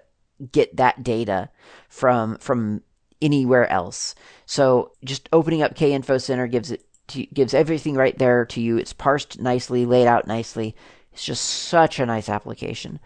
[0.53, 1.51] get that data
[1.89, 2.83] from from
[3.21, 4.15] anywhere else.
[4.47, 8.61] So just opening up K Info Center gives it to, gives everything right there to
[8.61, 8.77] you.
[8.77, 10.75] It's parsed nicely, laid out nicely.
[11.13, 13.01] It's just such a nice application.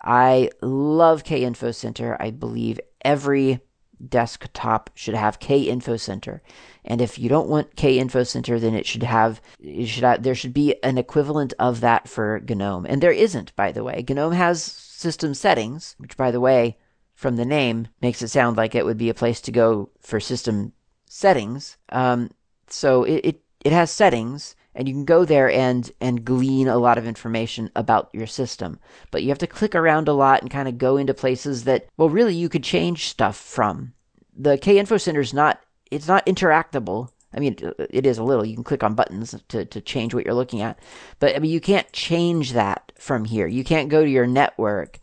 [0.00, 2.16] I love K Info Center.
[2.20, 3.60] I believe every
[4.06, 6.42] desktop should have K Info Center.
[6.84, 10.22] And if you don't want K Info Center, then it should have, it should have,
[10.22, 12.86] there should be an equivalent of that for GNOME.
[12.86, 14.04] And there isn't, by the way.
[14.06, 16.76] GNOME has system settings, which, by the way,
[17.24, 20.20] from the name makes it sound like it would be a place to go for
[20.20, 20.74] system
[21.06, 21.78] settings.
[21.88, 22.30] Um,
[22.68, 26.76] so it, it, it has settings and you can go there and and glean a
[26.76, 28.78] lot of information about your system
[29.10, 31.86] but you have to click around a lot and kind of go into places that
[31.96, 33.94] well really you could change stuff from
[34.36, 37.10] the k info center is not it's not interactable.
[37.32, 37.56] I mean,
[37.90, 38.44] it is a little.
[38.44, 40.78] You can click on buttons to, to change what you're looking at.
[41.18, 43.46] But I mean, you can't change that from here.
[43.46, 45.00] You can't go to your network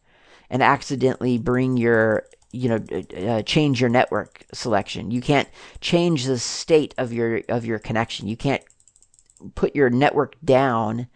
[0.51, 5.09] and accidentally bring your, you know, uh, change your network selection.
[5.09, 8.27] You can't change the state of your of your connection.
[8.27, 8.61] You can't
[9.55, 11.07] put your network down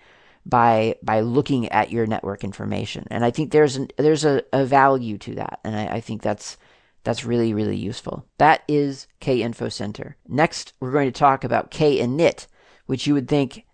[0.46, 3.06] by by looking at your network information.
[3.12, 5.60] And I think there's an there's a, a value to that.
[5.64, 6.58] And I, I think that's
[7.04, 8.26] that's really, really useful.
[8.40, 10.18] That is K Info Center.
[10.28, 12.48] Next, we're going to talk about K init,
[12.88, 13.66] which you would think,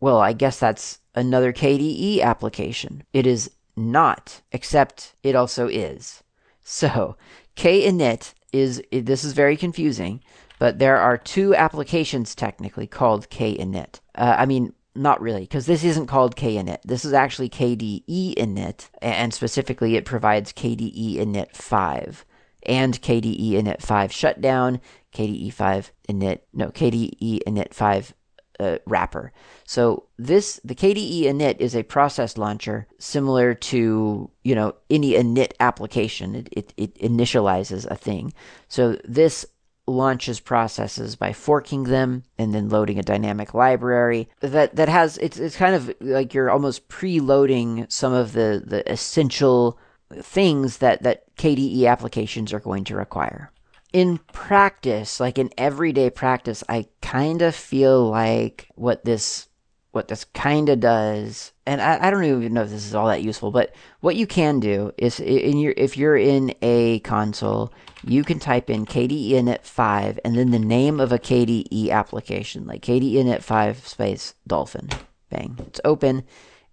[0.00, 3.04] well, I guess that's another KDE application.
[3.12, 6.22] It is not, except it also is.
[6.62, 7.16] So,
[7.54, 10.22] K init is, this is very confusing,
[10.58, 14.00] but there are two applications technically called K init.
[14.14, 16.82] Uh, I mean, not really, because this isn't called KInit.
[16.84, 22.24] This is actually KDE init, and specifically it provides KDE init 5
[22.64, 24.80] and KDE init 5 shutdown,
[25.14, 28.14] KDE 5 init, no, KDE init 5
[28.62, 29.32] uh, wrapper.
[29.64, 35.52] So this, the KDE init is a process launcher similar to, you know, any init
[35.60, 36.34] application.
[36.34, 38.32] It, it, it initializes a thing.
[38.68, 39.44] So this
[39.86, 45.40] launches processes by forking them and then loading a dynamic library that that has it's
[45.40, 49.76] it's kind of like you're almost preloading some of the the essential
[50.20, 53.50] things that, that KDE applications are going to require.
[53.92, 59.48] In practice, like in everyday practice, I kind of feel like what this
[59.92, 63.08] what this kind of does, and I, I, don't even know if this is all
[63.08, 67.74] that useful, but what you can do is in your if you're in a console,
[68.02, 72.66] you can type in KDE init 5 and then the name of a KDE application,
[72.66, 74.88] like KDE init 5 space dolphin.
[75.28, 75.58] Bang.
[75.66, 76.24] It's open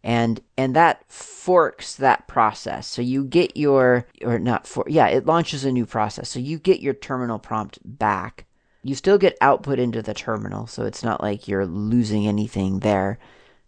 [0.04, 2.88] and and that forks that process.
[2.88, 6.30] So you get your or not for yeah it launches a new process.
[6.30, 8.46] So you get your terminal prompt back.
[8.84, 13.20] You still get output into the terminal so it's not like you're losing anything there.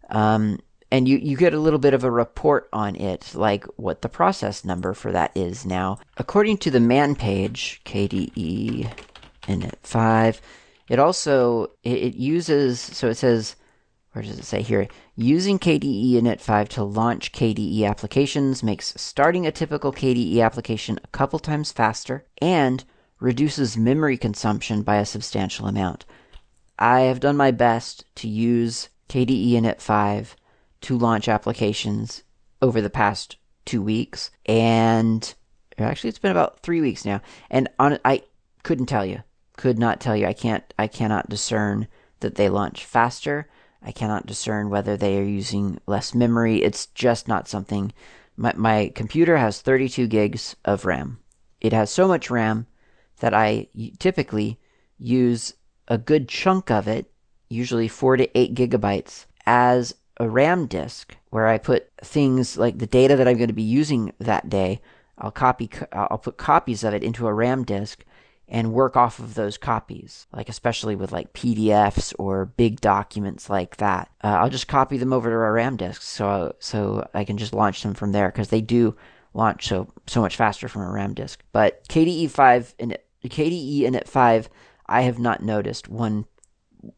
[0.08, 0.58] Um,
[0.90, 4.10] and you, you get a little bit of a report on it like what the
[4.10, 5.66] process number for that is.
[5.66, 8.90] Now according to the man page kde
[9.42, 10.40] init 5
[10.88, 13.56] it also it, it uses so it says
[14.12, 14.88] where does it say here?
[15.16, 21.08] Using KDE Init 5 to launch KDE applications makes starting a typical KDE application a
[21.08, 22.84] couple times faster and
[23.20, 26.04] reduces memory consumption by a substantial amount.
[26.78, 30.36] I have done my best to use KDE Init 5
[30.82, 32.22] to launch applications
[32.60, 35.34] over the past two weeks, and
[35.78, 37.22] actually it's been about three weeks now.
[37.50, 38.24] And on, I
[38.62, 39.22] couldn't tell you,
[39.56, 40.26] could not tell you.
[40.26, 41.88] I can't, I cannot discern
[42.20, 43.48] that they launch faster
[43.84, 46.62] I cannot discern whether they are using less memory.
[46.62, 47.92] It's just not something.
[48.36, 51.18] My, my computer has 32 gigs of RAM.
[51.60, 52.66] It has so much RAM
[53.20, 53.68] that I
[53.98, 54.58] typically
[54.98, 55.54] use
[55.88, 57.10] a good chunk of it,
[57.48, 62.86] usually 4 to 8 gigabytes, as a RAM disk where I put things like the
[62.86, 64.80] data that I'm going to be using that day.
[65.18, 68.04] I'll copy I'll put copies of it into a RAM disk
[68.52, 73.78] and work off of those copies, like especially with like PDFs or big documents like
[73.78, 74.10] that.
[74.22, 77.54] Uh, I'll just copy them over to our RAM disks so so I can just
[77.54, 78.94] launch them from there because they do
[79.32, 81.42] launch so so much faster from a RAM disk.
[81.52, 84.50] But KDE 5 and KDE Init 5,
[84.86, 86.26] I have not noticed one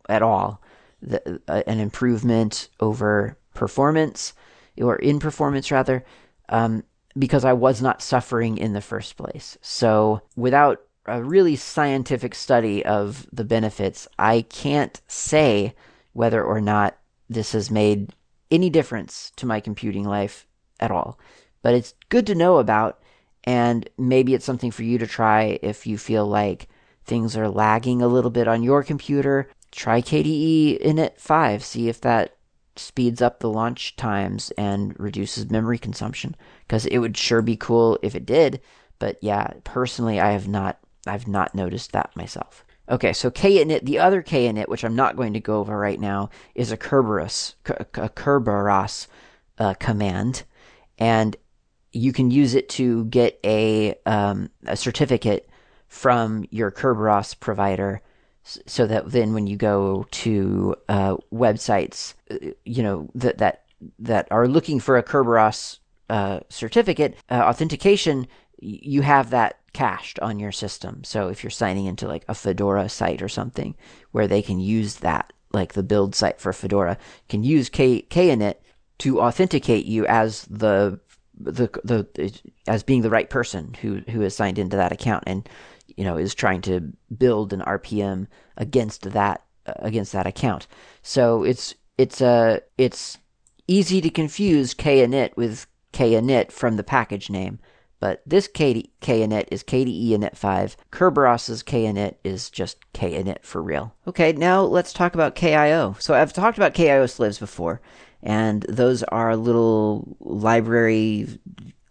[0.08, 0.60] at all
[1.00, 4.32] the, uh, an improvement over performance
[4.76, 6.04] or in performance rather.
[6.48, 6.82] Um,
[7.16, 9.56] because I was not suffering in the first place.
[9.62, 15.74] So, without a really scientific study of the benefits, I can't say
[16.12, 16.96] whether or not
[17.28, 18.12] this has made
[18.50, 20.46] any difference to my computing life
[20.80, 21.18] at all.
[21.62, 23.02] But it's good to know about,
[23.44, 26.68] and maybe it's something for you to try if you feel like
[27.04, 29.48] things are lagging a little bit on your computer.
[29.72, 32.36] Try KDE Init 5, see if that
[32.76, 36.34] speeds up the launch times and reduces memory consumption
[36.66, 38.60] because it would sure be cool if it did
[38.98, 42.64] but yeah personally i have not i've not noticed that myself.
[42.88, 46.30] Okay so kinit the other kinit which i'm not going to go over right now
[46.54, 49.06] is a kerberos a kerberos
[49.58, 50.44] uh, command.
[50.98, 51.36] And
[51.92, 55.48] you can use it to get a um, a certificate
[55.88, 58.02] from your kerberos provider
[58.44, 63.64] so that then when you go to uh, websites, uh, you know that that
[63.98, 65.78] that are looking for a Kerberos
[66.10, 68.26] uh, certificate uh, authentication,
[68.58, 71.04] you have that cached on your system.
[71.04, 73.74] So if you're signing into like a Fedora site or something
[74.12, 76.98] where they can use that, like the build site for Fedora,
[77.28, 78.56] can use K KInit
[78.98, 81.00] to authenticate you as the
[81.36, 85.48] the the as being the right person who who is signed into that account and
[85.96, 88.26] you know, is trying to build an RPM
[88.56, 90.66] against that against that account.
[91.02, 93.18] So it's it's uh it's
[93.66, 97.58] easy to confuse kinit with kinit from the package name.
[98.04, 100.76] But this K- kinit is KDE init 5.
[100.92, 103.94] Kerberos's kinit is just kinit for real.
[104.06, 105.98] Okay, now let's talk about KIO.
[106.02, 107.80] So I've talked about KIO slaves before,
[108.22, 111.28] and those are little library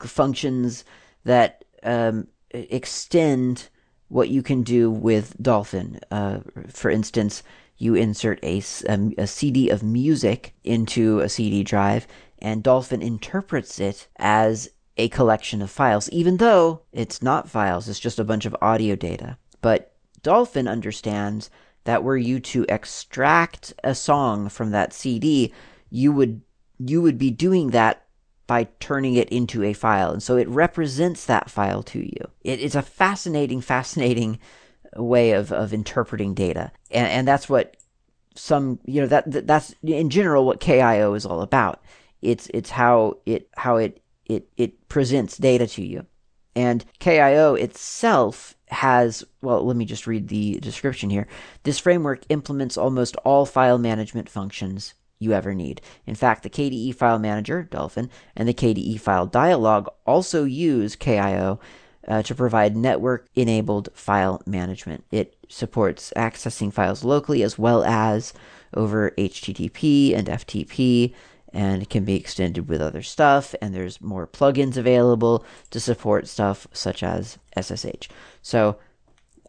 [0.03, 0.83] functions
[1.23, 3.69] that um, extend
[4.09, 5.99] what you can do with Dolphin.
[6.11, 7.41] Uh, for instance,
[7.79, 8.61] you insert a,
[9.17, 12.05] a, CD of music into a CD drive,
[12.37, 17.99] and Dolphin interprets it as a collection of files, even though it's not files, it's
[17.99, 19.37] just a bunch of audio data.
[19.61, 21.49] But Dolphin understands
[21.85, 25.53] that were you to extract a song from that CD,
[25.89, 26.41] you would
[26.79, 28.03] you would be doing that
[28.47, 30.11] by turning it into a file.
[30.11, 32.27] And so it represents that file to you.
[32.43, 34.39] It is a fascinating, fascinating
[34.95, 36.71] way of, of interpreting data.
[36.91, 37.77] And, and that's what
[38.35, 41.83] some, you know, that, that's in general what KIO is all about.
[42.21, 46.05] It's, it's how it, how it, it, it presents data to you.
[46.55, 51.27] And KIO itself has, well, let me just read the description here.
[51.63, 55.81] This framework implements almost all file management functions you ever need.
[56.05, 61.59] In fact, the KDE File Manager, Dolphin, and the KDE File Dialog also use KIO
[62.07, 65.05] uh, to provide network enabled file management.
[65.11, 68.33] It supports accessing files locally as well as
[68.73, 71.13] over HTTP and FTP
[71.53, 76.27] and it can be extended with other stuff and there's more plugins available to support
[76.27, 78.09] stuff such as SSH.
[78.41, 78.77] So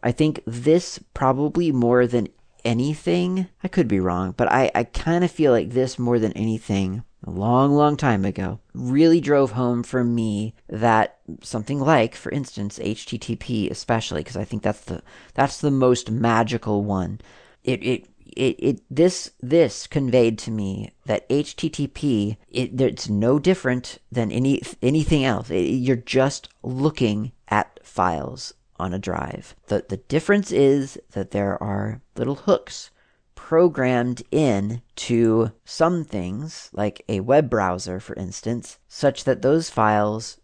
[0.03, 2.27] I think this probably more than
[2.63, 6.33] anything, I could be wrong, but I, I kind of feel like this more than
[6.33, 12.31] anything a long, long time ago really drove home for me that something like, for
[12.31, 15.01] instance, HTTP, especially because I think that's the
[15.33, 17.19] that's the most magical one.
[17.63, 23.99] It it it, it this this conveyed to me that HTTP it, it's no different
[24.11, 25.49] than any anything else.
[25.49, 29.55] It, you're just looking at files on a drive.
[29.67, 32.91] The, the difference is that there are little hooks
[33.35, 40.39] programmed in to some things, like a web browser, for instance, such that those files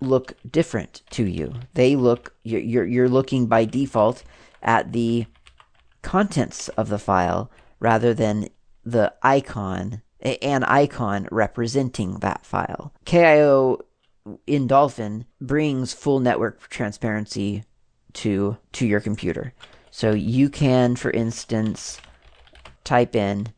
[0.00, 1.54] look different to you.
[1.74, 4.22] They look, you're, you're, you're looking by default
[4.62, 5.26] at the
[6.02, 8.48] contents of the file rather than
[8.84, 12.92] the icon, an icon representing that file.
[13.04, 13.80] KIO
[14.46, 17.64] in Dolphin brings full network transparency
[18.12, 19.54] to to your computer.
[19.90, 22.00] So you can, for instance,
[22.84, 23.48] type in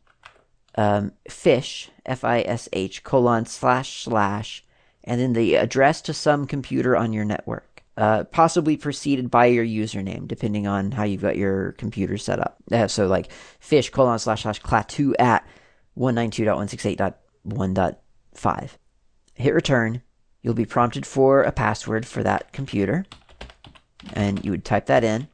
[0.75, 4.63] um, fish f i s h colon slash slash,
[5.03, 9.65] and then the address to some computer on your network, uh, possibly preceded by your
[9.65, 12.57] username, depending on how you've got your computer set up.
[12.71, 15.45] Uh, so like fish colon slash slash klaatu at
[15.97, 18.69] 192.168.1.5.
[19.35, 20.01] Hit return
[20.43, 23.05] You'll be prompted for a password for that computer.
[24.11, 25.29] And you would type that in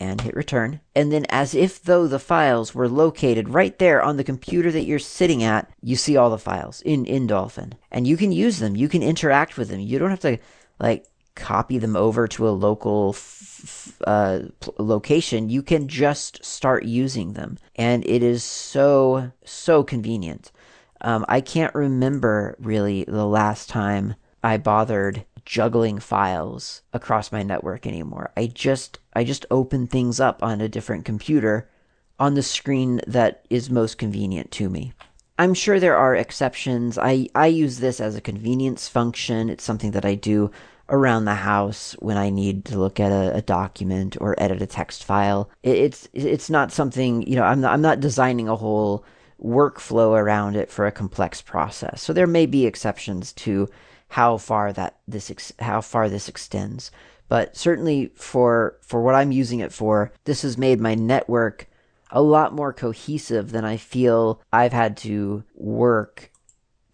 [0.00, 0.80] and hit return.
[0.94, 4.84] And then, as if though the files were located right there on the computer that
[4.84, 7.74] you're sitting at, you see all the files in, in Dolphin.
[7.90, 9.80] And you can use them, you can interact with them.
[9.80, 10.38] You don't have to,
[10.80, 11.04] like,
[11.38, 14.40] copy them over to a local f- uh,
[14.78, 15.48] location.
[15.48, 17.58] You can just start using them.
[17.76, 20.52] And it is so, so convenient.
[21.00, 27.86] Um, I can't remember really the last time I bothered juggling files across my network
[27.86, 28.32] anymore.
[28.36, 31.70] I just I just open things up on a different computer
[32.18, 34.92] on the screen that is most convenient to me.
[35.38, 36.98] I'm sure there are exceptions.
[36.98, 39.48] I, I use this as a convenience function.
[39.48, 40.50] It's something that I do
[40.90, 44.66] around the house when I need to look at a, a document or edit a
[44.66, 45.50] text file.
[45.62, 47.44] It, it's it's not something you know.
[47.44, 49.04] I'm not, I'm not designing a whole
[49.42, 52.02] workflow around it for a complex process.
[52.02, 53.68] So there may be exceptions to
[54.08, 56.90] how far that this ex- how far this extends.
[57.28, 61.68] But certainly for for what I'm using it for, this has made my network
[62.10, 66.32] a lot more cohesive than I feel I've had to work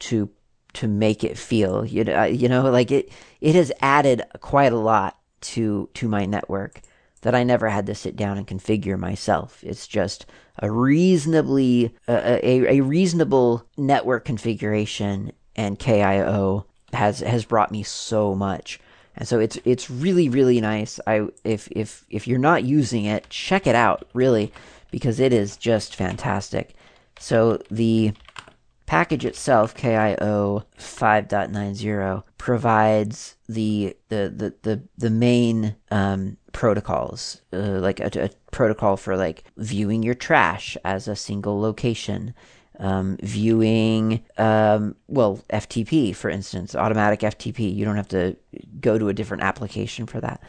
[0.01, 0.29] to
[0.75, 1.85] to make it feel.
[1.85, 3.11] You know, uh, you know, like it
[3.41, 6.81] it has added quite a lot to to my network
[7.23, 9.63] that I never had to sit down and configure myself.
[9.63, 10.27] It's just
[10.59, 18.35] a reasonably a, a, a reasonable network configuration and KIO has has brought me so
[18.35, 18.79] much.
[19.17, 21.01] And so it's it's really really nice.
[21.07, 24.53] I if if if you're not using it, check it out really
[24.91, 26.75] because it is just fantastic.
[27.19, 28.13] So the
[28.87, 38.01] package itself, KIO 5.90, provides the the the the, the main um, protocols, uh, like
[38.01, 42.35] a, a, protocol for like viewing your trash as a single location,
[42.79, 47.75] um, viewing, um, well, FTP, for instance, automatic FTP.
[47.75, 48.37] You don't have to
[48.81, 50.41] go to a different application for that.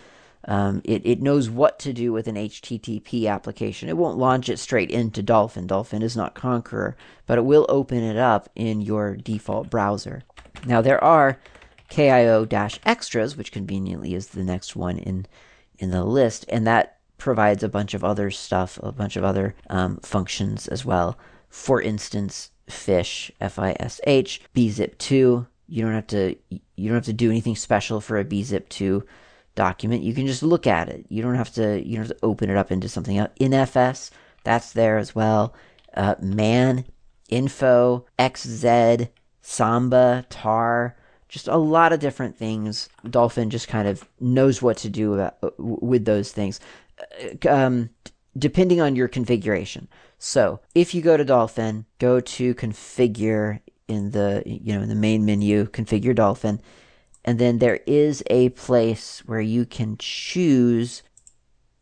[0.48, 3.89] Um, it, it knows what to do with an HTTP application.
[3.89, 5.66] It won't launch it straight into Dolphin.
[5.66, 10.22] Dolphin is not Konqueror, but it will open it up in your default browser.
[10.66, 11.39] Now, there are
[11.89, 15.26] KIO extras, which conveniently is the next one in,
[15.80, 19.56] in the list, and that provides a bunch of other stuff, a bunch of other
[19.70, 21.18] um, functions as well
[21.56, 25.48] for instance, fish, F-I-S-H, bzip2.
[25.68, 29.04] You don't have to you don't have to do anything special for a bzip2
[29.56, 30.03] document.
[30.03, 31.06] You can just look at it.
[31.10, 33.32] You don't have to you don't have to open it up into something else.
[33.39, 34.12] NFS,
[34.43, 35.53] that's there as well.
[35.93, 36.86] Uh, man,
[37.30, 39.10] info, XZ,
[39.41, 40.97] Samba, tar,
[41.30, 42.89] just a lot of different things.
[43.10, 46.60] Dolphin just kind of knows what to do about, with those things.
[47.45, 47.89] Uh, um,
[48.38, 49.88] depending on your configuration.
[50.18, 54.95] So if you go to Dolphin, go to configure in the you know in the
[54.95, 56.62] main menu, configure Dolphin,
[57.26, 61.01] and then there is a place where you can choose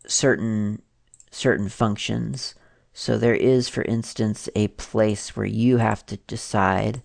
[0.07, 0.81] certain
[1.29, 2.55] certain functions.
[2.93, 7.01] So there is, for instance, a place where you have to decide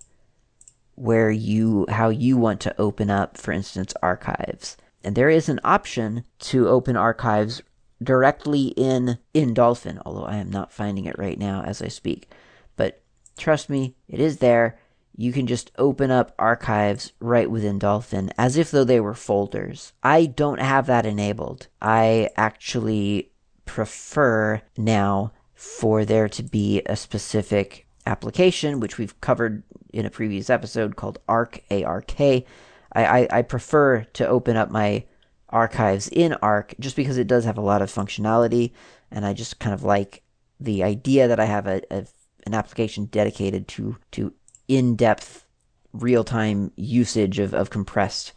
[0.95, 4.77] where you how you want to open up, for instance, archives.
[5.03, 7.61] And there is an option to open archives
[8.01, 12.29] directly in in Dolphin, although I am not finding it right now as I speak.
[12.77, 13.01] But
[13.37, 14.79] trust me, it is there.
[15.19, 19.91] You can just open up archives right within Dolphin as if though they were folders.
[20.01, 21.67] I don't have that enabled.
[21.81, 23.29] I actually
[23.65, 30.49] prefer now for there to be a specific application, which we've covered in a previous
[30.49, 32.45] episode called Ark, A-R-K.
[32.93, 35.03] I, I, I prefer to open up my
[35.49, 38.71] archives in Ark just because it does have a lot of functionality,
[39.11, 40.23] and I just kind of like
[40.61, 42.05] the idea that I have a, a
[42.45, 44.33] an application dedicated to to
[44.69, 45.45] in depth
[45.91, 48.31] real time usage of of compressed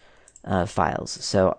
[0.45, 1.11] uh, files.
[1.11, 1.59] So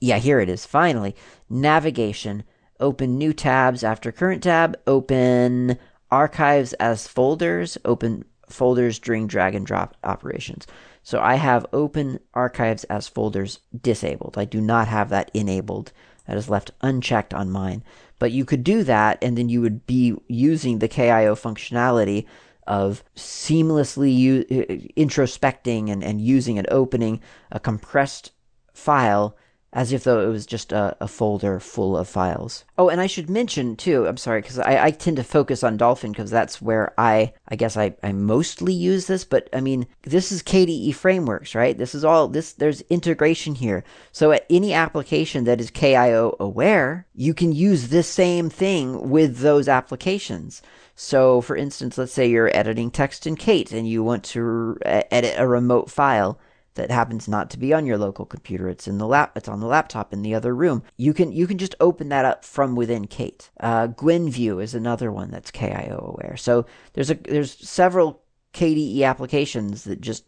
[0.00, 0.66] yeah, here it is.
[0.66, 1.16] Finally,
[1.48, 2.44] navigation.
[2.80, 4.76] Open new tabs after current tab.
[4.86, 5.78] Open
[6.10, 7.78] archives as folders.
[7.86, 10.66] Open folders during drag and drop operations.
[11.02, 14.36] So I have open archives as folders disabled.
[14.36, 15.92] I do not have that enabled.
[16.26, 17.84] That is left unchecked on mine.
[18.18, 22.26] But you could do that, and then you would be using the KIO functionality
[22.66, 28.32] of seamlessly u- uh, introspecting and, and using and opening a compressed
[28.72, 29.36] file
[29.74, 32.64] as if though it was just a, a, folder full of files.
[32.78, 35.76] Oh, and I should mention too, I'm sorry, because I, I, tend to focus on
[35.76, 39.88] Dolphin because that's where I, I guess I, I mostly use this, but I mean,
[40.02, 41.76] this is KDE frameworks, right?
[41.76, 43.82] This is all, this, there's integration here.
[44.12, 49.38] So at any application that is KIO aware, you can use this same thing with
[49.38, 50.62] those applications.
[50.94, 55.34] So for instance, let's say you're editing text in Kate and you want to edit
[55.36, 56.38] a remote file
[56.74, 58.68] that happens not to be on your local computer.
[58.68, 59.36] It's in the lap.
[59.36, 60.82] It's on the laptop in the other room.
[60.96, 63.50] You can you can just open that up from within Kate.
[63.60, 66.36] Uh, Gwenview is another one that's KIO aware.
[66.36, 68.22] So there's a there's several
[68.52, 70.24] KDE applications that just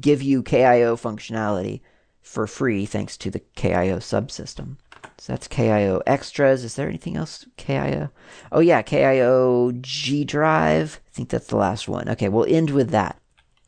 [0.00, 1.80] give you KIO functionality
[2.20, 4.76] for free thanks to the KIO subsystem.
[5.18, 6.62] So that's KIO extras.
[6.62, 7.46] Is there anything else?
[7.56, 8.10] KIO?
[8.52, 11.00] Oh, yeah, KIO G Drive.
[11.06, 12.08] I think that's the last one.
[12.10, 13.18] Okay, we'll end with that.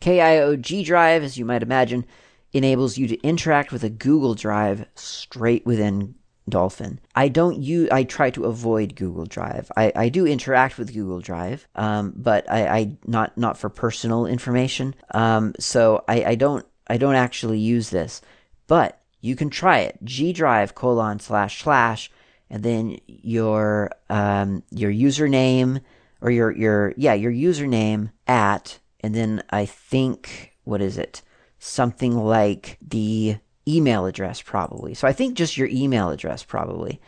[0.00, 2.04] KIO G Drive, as you might imagine,
[2.52, 6.14] enables you to interact with a Google Drive straight within
[6.48, 7.00] Dolphin.
[7.14, 7.88] I don't use.
[7.90, 9.70] I try to avoid Google Drive.
[9.76, 14.26] I, I do interact with Google Drive, um, but I, I not not for personal
[14.26, 14.94] information.
[15.12, 18.20] Um, so I, I don't I don't actually use this,
[18.66, 19.98] but you can try it.
[20.04, 22.10] G Drive colon slash slash,
[22.50, 25.80] and then your um, your username
[26.20, 31.22] or your your yeah your username at, and then I think what is it?
[31.58, 34.94] Something like the email address probably.
[34.94, 37.00] So I think just your email address probably,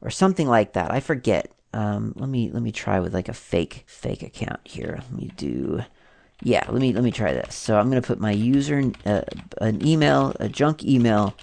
[0.00, 0.90] or something like that.
[0.90, 1.52] I forget.
[1.72, 4.98] Um, let me let me try with like a fake fake account here.
[4.98, 5.82] Let me do.
[6.42, 7.54] Yeah, let me let me try this.
[7.54, 9.22] So I'm gonna put my user uh,
[9.60, 11.34] an email a junk email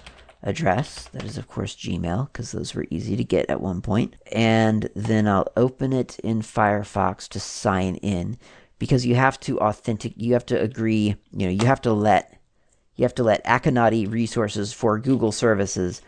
[0.44, 1.08] address.
[1.08, 4.14] That is of course Gmail because those were easy to get at one point.
[4.30, 8.38] And then I'll open it in Firefox to sign in
[8.78, 10.12] because you have to authentic.
[10.16, 11.16] You have to agree.
[11.32, 12.38] You know, you have to let
[12.96, 16.00] you have to let Akonadi resources for Google services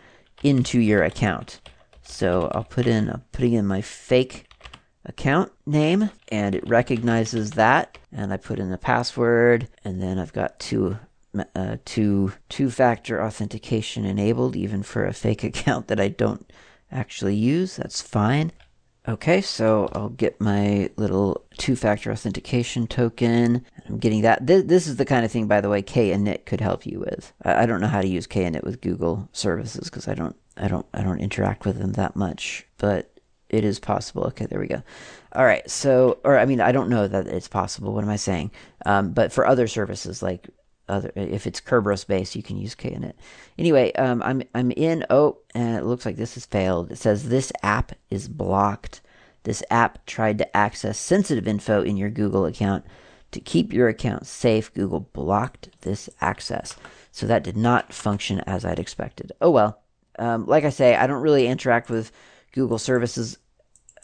[0.43, 1.59] into your account.
[2.01, 4.49] So I'll put in, I'm putting in my fake
[5.05, 7.97] account name and it recognizes that.
[8.11, 10.97] And I put in the password and then I've got two,
[11.55, 16.51] uh, two, two factor authentication enabled even for a fake account that I don't
[16.91, 17.77] actually use.
[17.77, 18.51] That's fine.
[19.09, 23.65] Okay, so I'll get my little two-factor authentication token.
[23.87, 24.45] I'm getting that.
[24.45, 27.31] This, this is the kind of thing, by the way, Kinit could help you with.
[27.43, 30.67] I, I don't know how to use Kinit with Google services because I don't, I
[30.67, 32.67] don't, I don't interact with them that much.
[32.77, 33.17] But
[33.49, 34.25] it is possible.
[34.25, 34.83] Okay, there we go.
[35.31, 37.93] All right, so, or I mean, I don't know that it's possible.
[37.93, 38.51] What am I saying?
[38.85, 40.49] Um, but for other services like
[40.89, 43.13] other if it's Kerberos based, you can use Kinit.
[43.57, 45.05] Anyway, um, I'm I'm in.
[45.09, 46.91] Oh, and it looks like this has failed.
[46.91, 49.01] It says this app is blocked.
[49.43, 52.85] This app tried to access sensitive info in your Google account.
[53.31, 56.77] To keep your account safe, Google blocked this access.
[57.11, 59.31] So that did not function as I'd expected.
[59.41, 59.81] Oh well.
[60.19, 62.11] Um, like I say, I don't really interact with
[62.53, 63.37] Google services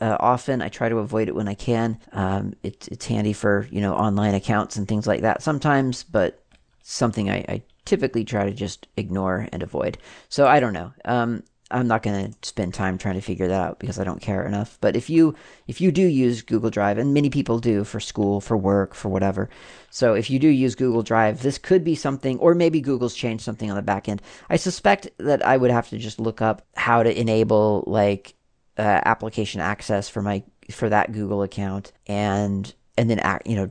[0.01, 0.61] uh, often.
[0.61, 1.99] I try to avoid it when I can.
[2.11, 6.42] Um, it, it's handy for you know online accounts and things like that sometimes, but
[6.83, 9.97] something I, I typically try to just ignore and avoid.
[10.29, 10.93] So I don't know.
[11.05, 14.21] Um, I'm not going to spend time trying to figure that out because I don't
[14.21, 14.77] care enough.
[14.79, 15.33] But if you
[15.67, 19.09] if you do use Google Drive, and many people do for school, for work, for
[19.09, 19.49] whatever,
[19.89, 23.43] so if you do use Google Drive, this could be something, or maybe Google's changed
[23.43, 24.21] something on the back end.
[24.49, 28.35] I suspect that I would have to just look up how to enable like
[28.77, 33.67] uh, application access for my for that Google account and and then act, you know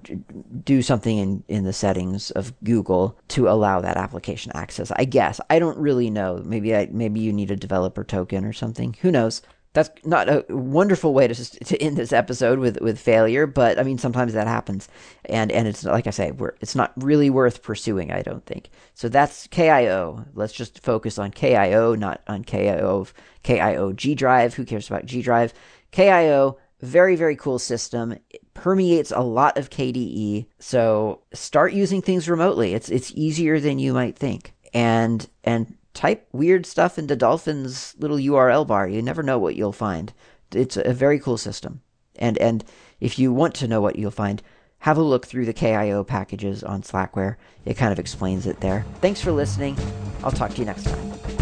[0.64, 4.90] do something in in the settings of Google to allow that application access.
[4.96, 6.42] I guess I don't really know.
[6.44, 8.96] Maybe I maybe you need a developer token or something.
[9.02, 9.42] Who knows?
[9.74, 13.84] That's not a wonderful way to to end this episode with with failure, but I
[13.84, 14.88] mean sometimes that happens,
[15.24, 18.12] and and it's like I say, we're, it's not really worth pursuing.
[18.12, 19.08] I don't think so.
[19.08, 20.26] That's KIO.
[20.34, 23.10] Let's just focus on KIO, not on KIO
[23.44, 24.54] KIO G Drive.
[24.54, 25.54] Who cares about G Drive?
[25.92, 28.12] KIO very, very cool system.
[28.30, 30.46] It permeates a lot of KDE.
[30.58, 32.74] So start using things remotely.
[32.74, 34.54] It's it's easier than you might think.
[34.74, 38.88] And and type weird stuff into Dolphin's little URL bar.
[38.88, 40.12] You never know what you'll find.
[40.52, 41.82] It's a very cool system.
[42.16, 42.64] And and
[43.00, 44.42] if you want to know what you'll find,
[44.80, 47.36] have a look through the KIO packages on Slackware.
[47.64, 48.84] It kind of explains it there.
[49.00, 49.78] Thanks for listening.
[50.24, 51.41] I'll talk to you next time.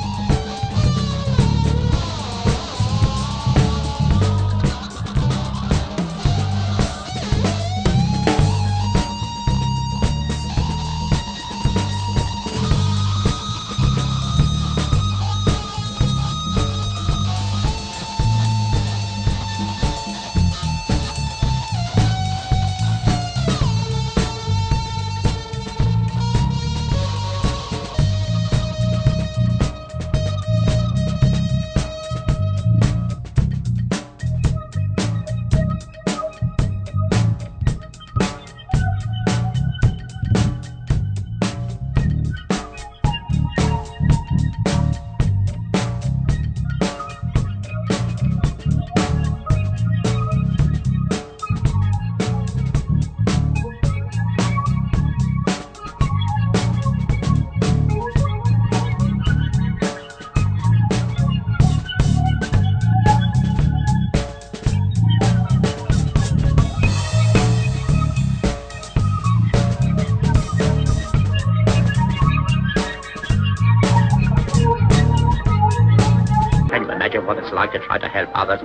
[78.11, 78.60] Help others